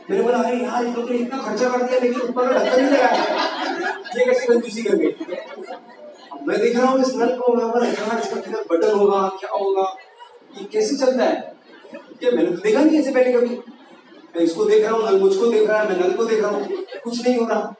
[0.09, 2.81] मैंने बोला, अरे यार, इन लोगों ने इतना खर्चा कर दिया, लेकिन ऊपर का ढक्कन
[2.81, 3.43] नहीं लगाया
[4.17, 5.13] ये कैसे कंजूसी कर गए?
[6.47, 9.49] मैं देख रहा हूँ, इस नल को मैं बोला, यार, इसका किधर बटन होगा, क्या
[9.51, 9.95] होगा?
[10.57, 11.55] ये कैसे चलता है?
[12.19, 13.55] क्या मैंने तो देखा नहीं ऐसे पहले कभी।
[14.35, 16.51] मैं इसको देख रहा हूँ नल मुझको देख रहा है मैं नल को देख रहा
[16.51, 16.67] हूँ।
[17.03, 17.75] कुछ नहीं हो रहा।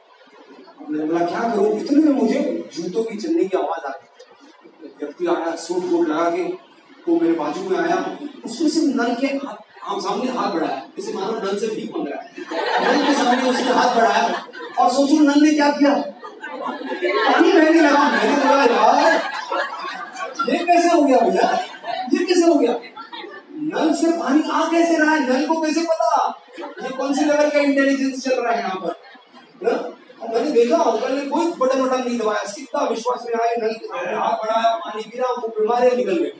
[0.90, 1.80] मैंने बोला, क्या करूँ?
[1.80, 4.06] इतने में मुझे जूतों की चलने की आवाज़ आ गई
[5.00, 6.42] व्यक्ति आया, सूट वूट लगा के,
[7.08, 11.38] वो मेरे बाजू में आया। उसने सिर्फ़ नल के हाथ सामने हाथ बढ़ाया। जैसे मानो
[11.38, 14.46] नल से भीख मांग रहा है। नल के सामने उसने हाथ बढ़ाया।
[14.78, 15.94] और सोचो, नल ने क्या किया?
[15.94, 19.22] पानी बहने लगा, मैंने बोला, यार,
[20.48, 21.52] ये कैसे हो गया भैया?
[22.12, 22.72] ये कैसे हो गया?
[23.86, 25.28] नल से पानी आ कैसे रहा है?
[25.28, 26.42] नल को कैसे पता?
[26.82, 28.94] ये कौन से लेवल का इंटेलिजेंस चल रहा है यहाँ पर?
[30.22, 33.74] और मैंने देखा अंकल ने कोई बटन वटन नहीं दबाया सीधा विश्वास में आए नल
[33.74, 36.32] के बढ़ाया, पानी गिरा, वो बीमारियाँ निकल गई।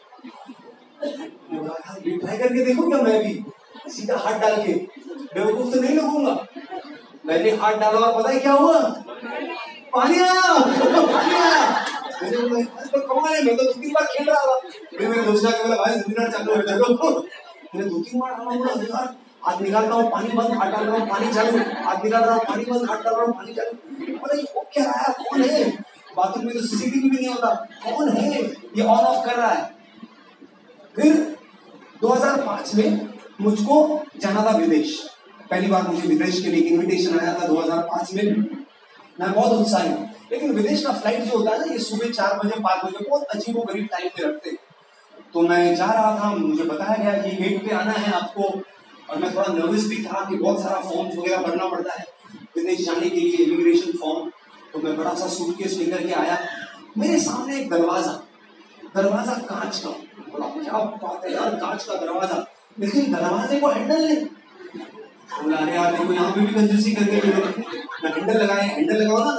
[2.19, 3.45] ट्राई करके देखो क्या मैं भी?
[3.91, 4.73] सीधा हाथ डाल के।
[5.35, 6.47] बेवकूफ़ तो नहीं लगूँगा।
[7.27, 8.81] मैंने हाथ डाला और पता है क्या हुआ?
[9.92, 10.59] पानी आया।
[11.07, 11.85] पानी आया।
[12.31, 14.58] तो तो दो तीन बार खेल रहा था।
[14.98, 17.10] फिर मैंने दोस्त के बोला भाई सेमिनार चालू चलो।
[17.74, 19.14] मैंने दो तीन बार डाला बोला यार
[19.46, 23.02] हाथ निकालता पानी बंद हाथ डाल रहा पानी चालू। हाथ निकाल रहा पानी बंद हाथ
[23.04, 25.42] डाल रहा पानी चालू। बोला, ये क्या रहा कौन
[26.16, 27.50] बाथरूम में सीसीटीवी भी नहीं होता।
[27.85, 28.08] कौन
[28.77, 29.54] ये ऑन ऑफ़ कर रहा
[30.96, 31.12] फिर
[32.02, 33.08] 2005 में
[33.40, 33.77] मुझको
[34.20, 34.98] जाना था विदेश।
[35.50, 38.22] पहली बार मुझे विदेश के लिए इनविटेशन आया था 2005 में।
[39.20, 42.38] मैं बहुत उत्साही हूँ। लेकिन विदेश का फ़्लाइट जो होता है ना, ये सुबह चार
[42.38, 44.56] बजे, पाँच बजे, बहुत अजीब गरीब टाइम में रखते
[45.35, 48.42] तो मैं जा रहा था, मुझे बताया गया कि गेट पे आना है आपको।
[49.10, 52.06] और मैं थोड़ा नर्वस भी था कि बहुत सारा फॉर्म्स वगैरह भरना पड़ता है,
[52.56, 54.31] विदेश जाने के लिए इमिग्रेशन फॉर्म
[54.72, 56.38] तो मैं बड़ा सा सूटकेस लेकर के आया।
[56.98, 58.12] मेरे सामने एक दरवाज़ा।
[58.96, 59.90] दरवाज़ा कांच का।
[60.31, 62.44] बोला, क्या बात है यार, कांच का दरवाज़ा।
[62.79, 64.24] लेकिन दरवाजे को हैंडल नहीं।
[65.35, 67.20] बोला, अरे यार, देखो यहाँ पे भी कंजूसी करके
[68.07, 69.31] मैं हैंडल लगाए हैंडल लगाओ ना,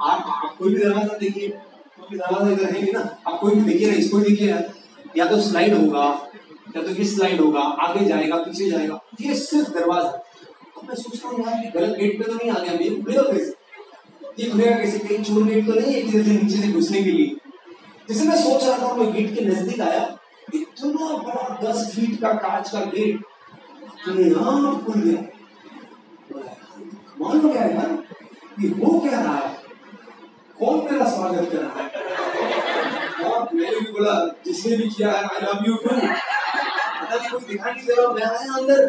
[0.00, 3.90] आप कोई भी दरवाज़ा देखिए, कोई भी दरवाज़ा इधर है ना, आप कोई भी देखिए
[3.90, 4.58] ना इसको देखिए
[5.16, 6.04] या तो स्लाइड होगा,
[6.76, 11.16] या तो ये स्लाइड होगा, आगे जाएगा, पीछे जाएगा, ये सिर्फ़ दरवाज़ा। अब मैं सोच
[11.16, 13.54] रहा हूँ यार, ये गलत गेट पे तो नहीं आ गया मेरे खुलेगा कैसे?
[14.38, 14.98] ये खुलेगा कैसे?
[14.98, 17.36] कहीं चोर गेट तो नहीं है कि जैसे नीचे से घुसने के लिए।
[18.08, 20.06] जैसे मैं सोच रहा था, मैं गेट के नज़दीक आया,
[20.54, 23.20] इतना बड़ा दस फीट का कांच का गेट
[24.04, 25.28] तो यहाँ खुल गया।
[27.20, 27.90] लो क्या यार
[28.60, 29.48] ये हो क्या रहा है?
[30.60, 31.88] कौन मेरा स्वागत कर रहा है?
[33.30, 34.14] और मैंने भी बोला,
[34.46, 38.12] जिसने भी किया है आई लव यू टू पता नहीं कुछ दिखाई नहीं दे रहा,
[38.12, 38.80] मैं आया अंदर।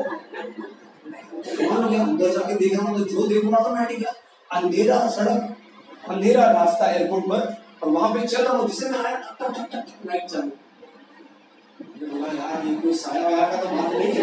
[1.69, 4.13] मान गया अंदर जाके देखा तो जो देख रहा था मैं गया
[4.51, 5.55] अंधेरा सड़क,
[6.09, 7.41] अंधेरा रास्ता एयरपोर्ट पर,
[7.84, 10.51] और वहाँ पे चल रहा हूँ, जिससे मैं आया, टक टक टक टक लाइट चालू।
[12.36, 14.21] यार, ये कोई साया वाया का तो बात नहीं है।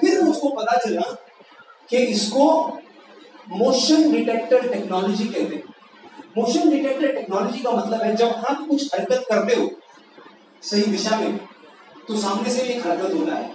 [0.00, 1.02] फिर मुझको पता चला
[1.90, 2.46] कि इसको
[3.52, 5.62] मोशन डिटेक्टर टेक्नोलॉजी कहते हैं।
[6.38, 9.70] मोशन डिटेक्टर टेक्नोलॉजी का मतलब है, जब आप कुछ हरकत करते हो,
[10.62, 11.36] सही दिशा में
[12.08, 13.50] तो सामने से एक हरकत होता है।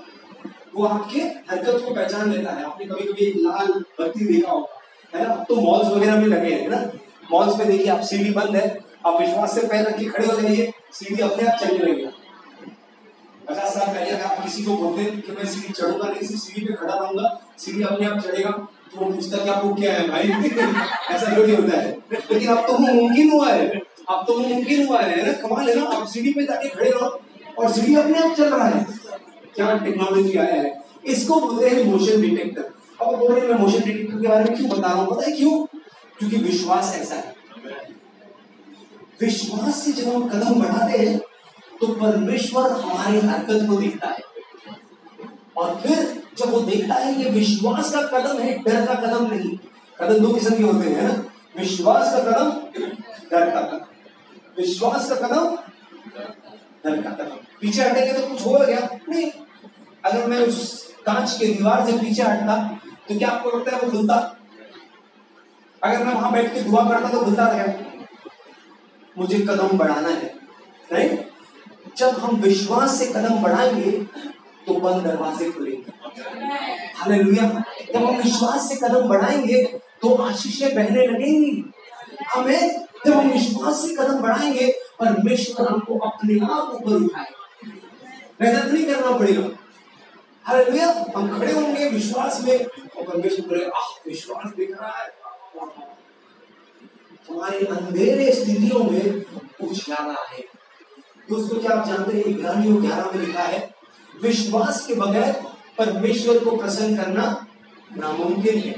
[0.75, 3.67] वो आपके हरकत को पहचान लेता है। आपने कभी कभी लाल
[3.99, 5.35] बत्ती देखा होगा, है ना?
[5.43, 6.83] तो मॉल्स वगैरह में लगे हैं ना?
[7.31, 8.67] मॉल्स में देखिए, आप सीढ़ी बंद है,
[9.05, 12.11] आप विश्वास से पैर रख के खड़े हो जाइए, सीढ़ी अपने आप चलने लगेगा
[13.49, 16.73] पचास साल पहले अगर आप किसी को बोलते कि मैं सीढ़ी चढ़ूँगा नहीं सीढ़ी पे
[16.73, 18.51] खड़ा रहूँगा, सीढ़ी अपने आप चढ़ेगा
[18.93, 20.29] तो वो पूछता क्या आपको क्या है भाई?
[21.11, 21.91] ऐसा थोड़ी होता है।
[22.31, 23.67] लेकिन अब तो वो मुमकिन हुआ है।
[24.09, 25.33] अब तो वो मुमकिन हुआ है ना?
[25.41, 25.83] कमाल है ना?
[25.97, 27.19] आप सीढ़ी पे जाके खड़े रहो।
[27.59, 28.85] और सीढ़ी अपने आप चल रहा है।
[29.55, 30.75] क्या टेक्नोलॉजी आया है?
[31.05, 34.69] इसको बोलते हैं मोशन डिटेक्टर अब बोल रहे मैं मोशन डिटेक्टर के बारे में क्यों
[34.69, 35.07] बता रहा हूँ?
[35.11, 35.65] पता है क्यों?
[36.19, 37.35] क्योंकि विश्वास ऐसा है।
[39.21, 41.17] विश्वास से जब हम कदम बढ़ाते हैं
[41.79, 44.23] तो परमेश्वर हमारी हरकत को देखता है।
[45.57, 49.57] और फिर जब वो देखता है ये विश्वास का कदम है, डर का कदम नहीं,
[49.99, 51.13] कदम दो किस्म के होते हैं ना?
[51.57, 52.49] विश्वास का कदम,
[53.31, 53.85] डर का कदम।
[54.57, 55.55] विश्वास का कदम,
[56.85, 59.31] डर का कदम। पीछे हटेंगे तो कुछ होगा क्या नहीं।
[60.05, 60.59] अगर मैं उस
[61.05, 62.57] कांच के दीवार से पीछे हटता
[63.09, 64.15] तो क्या आपको लगता है वो खुलता?
[65.81, 67.65] अगर मैं वहाँ बैठ के दुआ करता तो खुलता क्या
[69.17, 70.33] मुझे कदम बढ़ाना है,
[70.93, 71.29] राइट?
[71.97, 73.91] जब हम विश्वास से कदम बढ़ाएँगे
[74.67, 75.91] तो बंद दरवाजे खुलेंगे
[76.95, 77.63] हालेलुया।
[77.93, 79.63] जब हम विश्वास से कदम बढ़ाएँगे
[80.01, 81.73] तो आशीषें बहने लगेंगी।
[82.35, 84.67] हमें जब हम विश्वास से कदम बढ़ाएँगे,
[84.99, 87.31] परमेश्वर हमको अपने आप ऊपर उठाए
[88.41, 89.49] मेहनत नहीं करना पड़ेगा।
[90.43, 95.09] हालेलुया। हम खड़े होंगे विश्वास में, और परमेश्वर बोले, आह, विश्वास दिख रहा है।
[97.31, 99.25] हमारे अंधेरे स्थितियों में
[99.69, 100.43] उछाला है।
[101.29, 103.76] दोस्तों, क्या आप जानते हैं ग्यारहवीं ग्यारह में लिखा है?
[104.23, 105.33] विश्वास के बगैर
[105.77, 107.47] परमेश्वर को प्रसन्न करना
[107.97, 108.71] नामुमकिन है।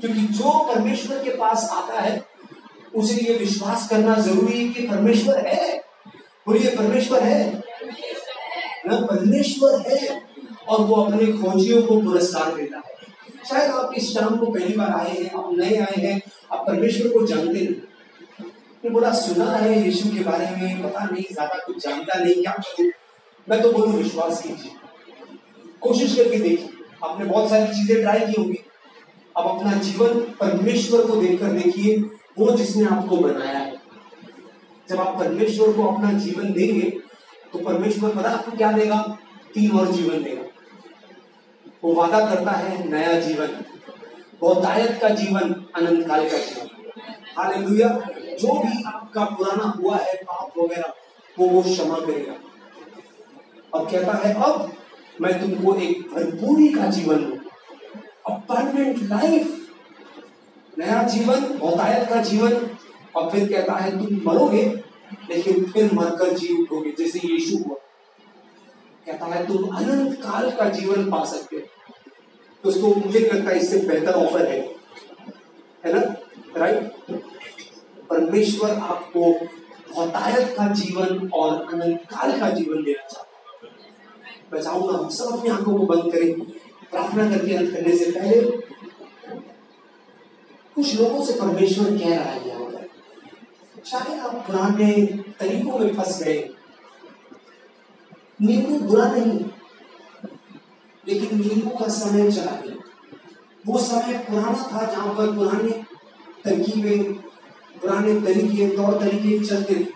[0.00, 2.26] क्योंकि जो परमेश्वर के पास आता है,
[2.94, 5.78] उसे ये विश्वास करना ज़रूरी है कि परमेश्वर है।
[6.46, 7.62] बोलिए परमेश्वर है।
[8.86, 10.22] ना, परमेश्वर है।
[10.68, 12.96] और वो अपने खोजियों को पुरस्कार देता है।
[13.48, 17.08] शायद आप इस शाम को पहली बार आए हैं, आप नए आए हैं, आप परमेश्वर
[17.08, 22.18] को जानते नहीं बोला, सुना है यीशु के बारे में, पता नहीं, ज़्यादा कुछ जानता
[22.18, 22.52] नहीं, क्या
[23.48, 24.72] मैं तो बोलूँ विश्वास कीजिए।
[25.80, 26.68] कोशिश करके देखिए।
[27.04, 28.58] आपने बहुत सारी चीज़ें ट्राई की होगी।
[29.36, 31.96] अब अपना जीवन परमेश्वर को देखकर देखिए,
[32.38, 33.74] वो जिसने आपको बनाया है।
[34.88, 36.90] जब आप परमेश्वर को अपना जीवन देंगे
[37.52, 39.18] तो परमेश्वर पता आपको क्या देगा?
[39.54, 40.42] तीन और जीवन देगा।
[41.84, 43.64] वो वादा करता है नया जीवन।
[44.40, 46.92] बहुतायत का जीवन, अनंत काल का जीवन।
[47.38, 47.88] हालेलुया
[48.40, 50.92] जो भी आपका पुराना हुआ है, पाप वगैरह,
[51.38, 52.34] वो वो क्षमा करेगा।
[53.76, 54.72] और कहता है, अब
[55.20, 57.40] मैं तुमको एक भरपूरी का जीवन
[58.30, 59.70] परमानेंट लाइफ
[60.78, 62.70] नया जीवन, बहुतायत का जीवन।
[63.16, 64.64] और फिर कहता है, तुम मरोगे,
[65.30, 67.76] लेकिन फिर मरकर जी उठोगे, जैसे यीशु हुआ।
[69.06, 71.62] कहता है, तुम अनंत काल का जीवन पा सकते हो।
[72.64, 74.60] दोस्तों मुझे लगता है, इससे बेहतर ऑफ़र है।
[75.84, 76.00] है ना?
[76.56, 76.92] राइट
[78.10, 79.32] परमेश्वर आपको
[79.94, 83.25] बहुतायत का जीवन और अनंत काल का जीवन देना चाहता
[84.52, 86.32] मैं चाहूँगा हम सब अपनी आँखों को बंद करें।
[86.90, 88.40] प्रार्थना करके अंत करने से पहले
[90.76, 92.88] कुछ लोगों से परमेश्वर कह रहा है यहाँ पर।
[93.86, 94.92] शायद आप पुराने
[95.40, 96.38] तरीकों में फंस गए,
[98.40, 99.38] नींबू बुरा नहीं,
[101.04, 102.74] लेकिन नींबू का समय चला गया।
[103.64, 105.70] वो समय पुराना था जहाँ पर पुराने
[106.44, 107.12] तरकीबें,
[107.82, 109.94] पुराने तरीके तौर तरीके चलते थे।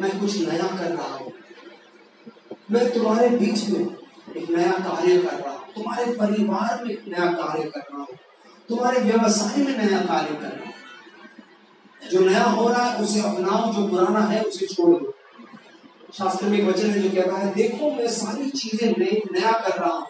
[0.00, 1.32] मैं कुछ नया कर रहा हूँ।
[2.70, 3.80] मैं तुम्हारे बीच में
[4.36, 8.08] एक नया कार्य कर रहा हूँ। तुम्हारे परिवार में एक नया कार्य कर रहा हूँ।
[8.68, 10.72] तुम्हारे व्यवसाय में नया कार्य कर रहा हूँ।
[12.10, 15.14] जो नया हो रहा है, उसे अपनाओ, जो पुराना है, उसे छोड़ दो।
[16.12, 19.80] शास्त्र में एक वचन है जो कहता है, देखो, मैं सारी चीज़ें नए नया कर
[19.80, 20.06] रहा हूँ।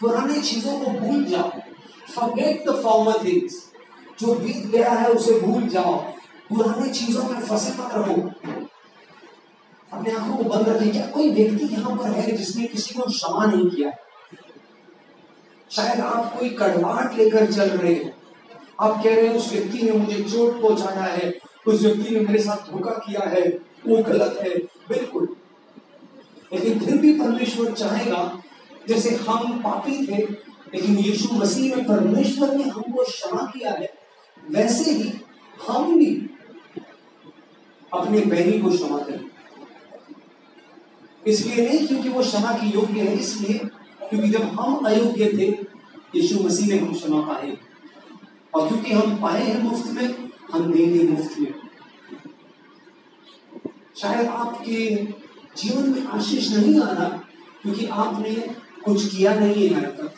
[0.00, 1.52] पुरानी चीज़ों को भूल जाओ।
[2.14, 3.72] फॉरगेट द फॉर्मर थिंग्स
[4.20, 5.96] जो बीत गया है, उसे भूल जाओ।
[6.48, 8.30] पुरानी चीज़ों में फंसे मत रहो।
[9.96, 13.44] अपने आँखों को बंद रखें क्या कोई व्यक्ति यहाँ पर है जिसने किसी को क्षमा
[13.44, 13.92] नहीं किया?
[15.70, 18.10] शायद आप कोई कड़वाट लेकर चल रहे हो।
[18.80, 22.38] आप कह रहे हैं, उस व्यक्ति ने मुझे चोट पहुँचाया है। उस व्यक्ति ने मेरे
[22.38, 23.48] साथ धोखा किया है।
[23.86, 25.36] वो गलत है। बिल्कुल।
[26.52, 28.42] लेकिन फिर भी परमेश्वर चाहेगा,
[28.88, 30.22] जैसे हम पापी थे,
[30.74, 33.94] लेकिन यीशु मसीह में परमेश्वर ने हमको क्षमा किया है,
[34.50, 35.12] वैसे ही
[35.68, 36.30] हम भी
[37.92, 39.35] अपने बैरी को क्षमा करें।
[41.26, 43.58] इसलिए नहीं, क्योंकि वो क्षमा की योग्य है, इसलिए,
[44.08, 45.48] क्योंकि जब हम अयोग्य थे,
[46.14, 47.56] यीशु मसीह ने हम क्षमा पाए।
[48.54, 51.54] और क्योंकि हम पाए हैं मुफ़्त में, हम देंगे मुफ़्त में।
[53.96, 54.94] शायद आपके
[55.56, 57.08] जीवन में आशीष नहीं आ रहा
[57.62, 58.34] क्योंकि आपने
[58.84, 60.14] कुछ किया नहीं है तक।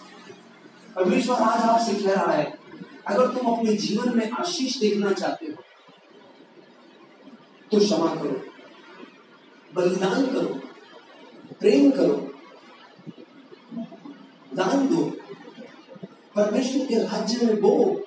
[0.97, 2.59] परमेश्वर आज आपसे कह रहा है,
[3.07, 5.63] अगर तुम अपने जीवन में आशीष देखना चाहते हो
[7.73, 8.41] तो क्षमा करो।
[9.75, 10.61] बलिदान करो।
[11.61, 12.17] प्रेम करो,
[14.55, 15.05] दान दो,
[16.37, 18.01] परमेश्वर के राज्य में बो।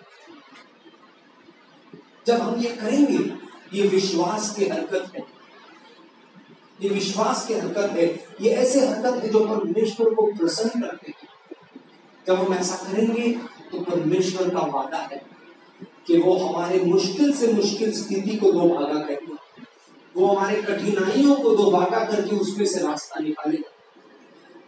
[2.27, 3.19] जब हम ये करेंगे,
[3.77, 5.23] ये विश्वास की हरकत है।
[6.81, 8.05] ये विश्वास की हरकत है।
[8.41, 11.29] ये ऐसे हरकत है जो परमेश्वर को प्रसन्न करते हैं।
[12.27, 13.31] जब हम ऐसा करेंगे
[13.71, 15.21] तो परमेश्वर का वादा है
[16.07, 19.37] कि वो हमारे मुश्किल से मुश्किल स्थिति को दो भागा करेगा
[20.17, 23.71] वो हमारे कठिनाइयों को दो भागा करके उसमें से रास्ता निकालेगा।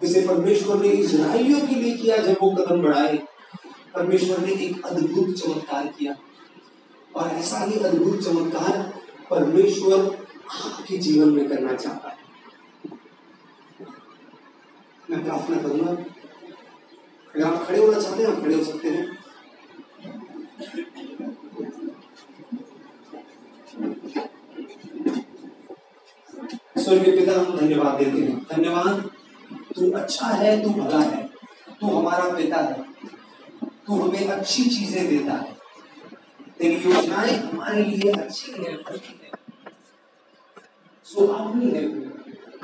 [0.01, 3.17] जिसे परमेश्वर ने इसराइलियों के लिए किया, जब वो कदम बढ़ाए,
[3.93, 6.15] परमेश्वर ने एक अद्भुत चमत्कार किया।
[7.15, 10.27] और ऐसा ही अद्भुत चमत्कार परमेश्वर
[10.65, 12.17] आपके जीवन में करना चाहता है।
[15.09, 15.91] मैं प्रार्थना करूँगा,
[17.35, 19.23] अगर आप खड़े होना चाहते हैं, आप खड़े हो सकते हैं।
[26.93, 28.97] स्वर्गीय पिता हम धन्यवाद देते हैं। धन्यवाद,
[29.75, 31.23] तू अच्छा है, तू भला है,
[31.81, 32.83] तू हमारा पिता है,
[33.87, 35.53] तू हमें अच्छी चीज़ें देता है।
[36.59, 38.77] तेरी योजनाएँ हमारे लिए अच्छी है
[41.05, 41.27] सो
[41.75, 42.22] है।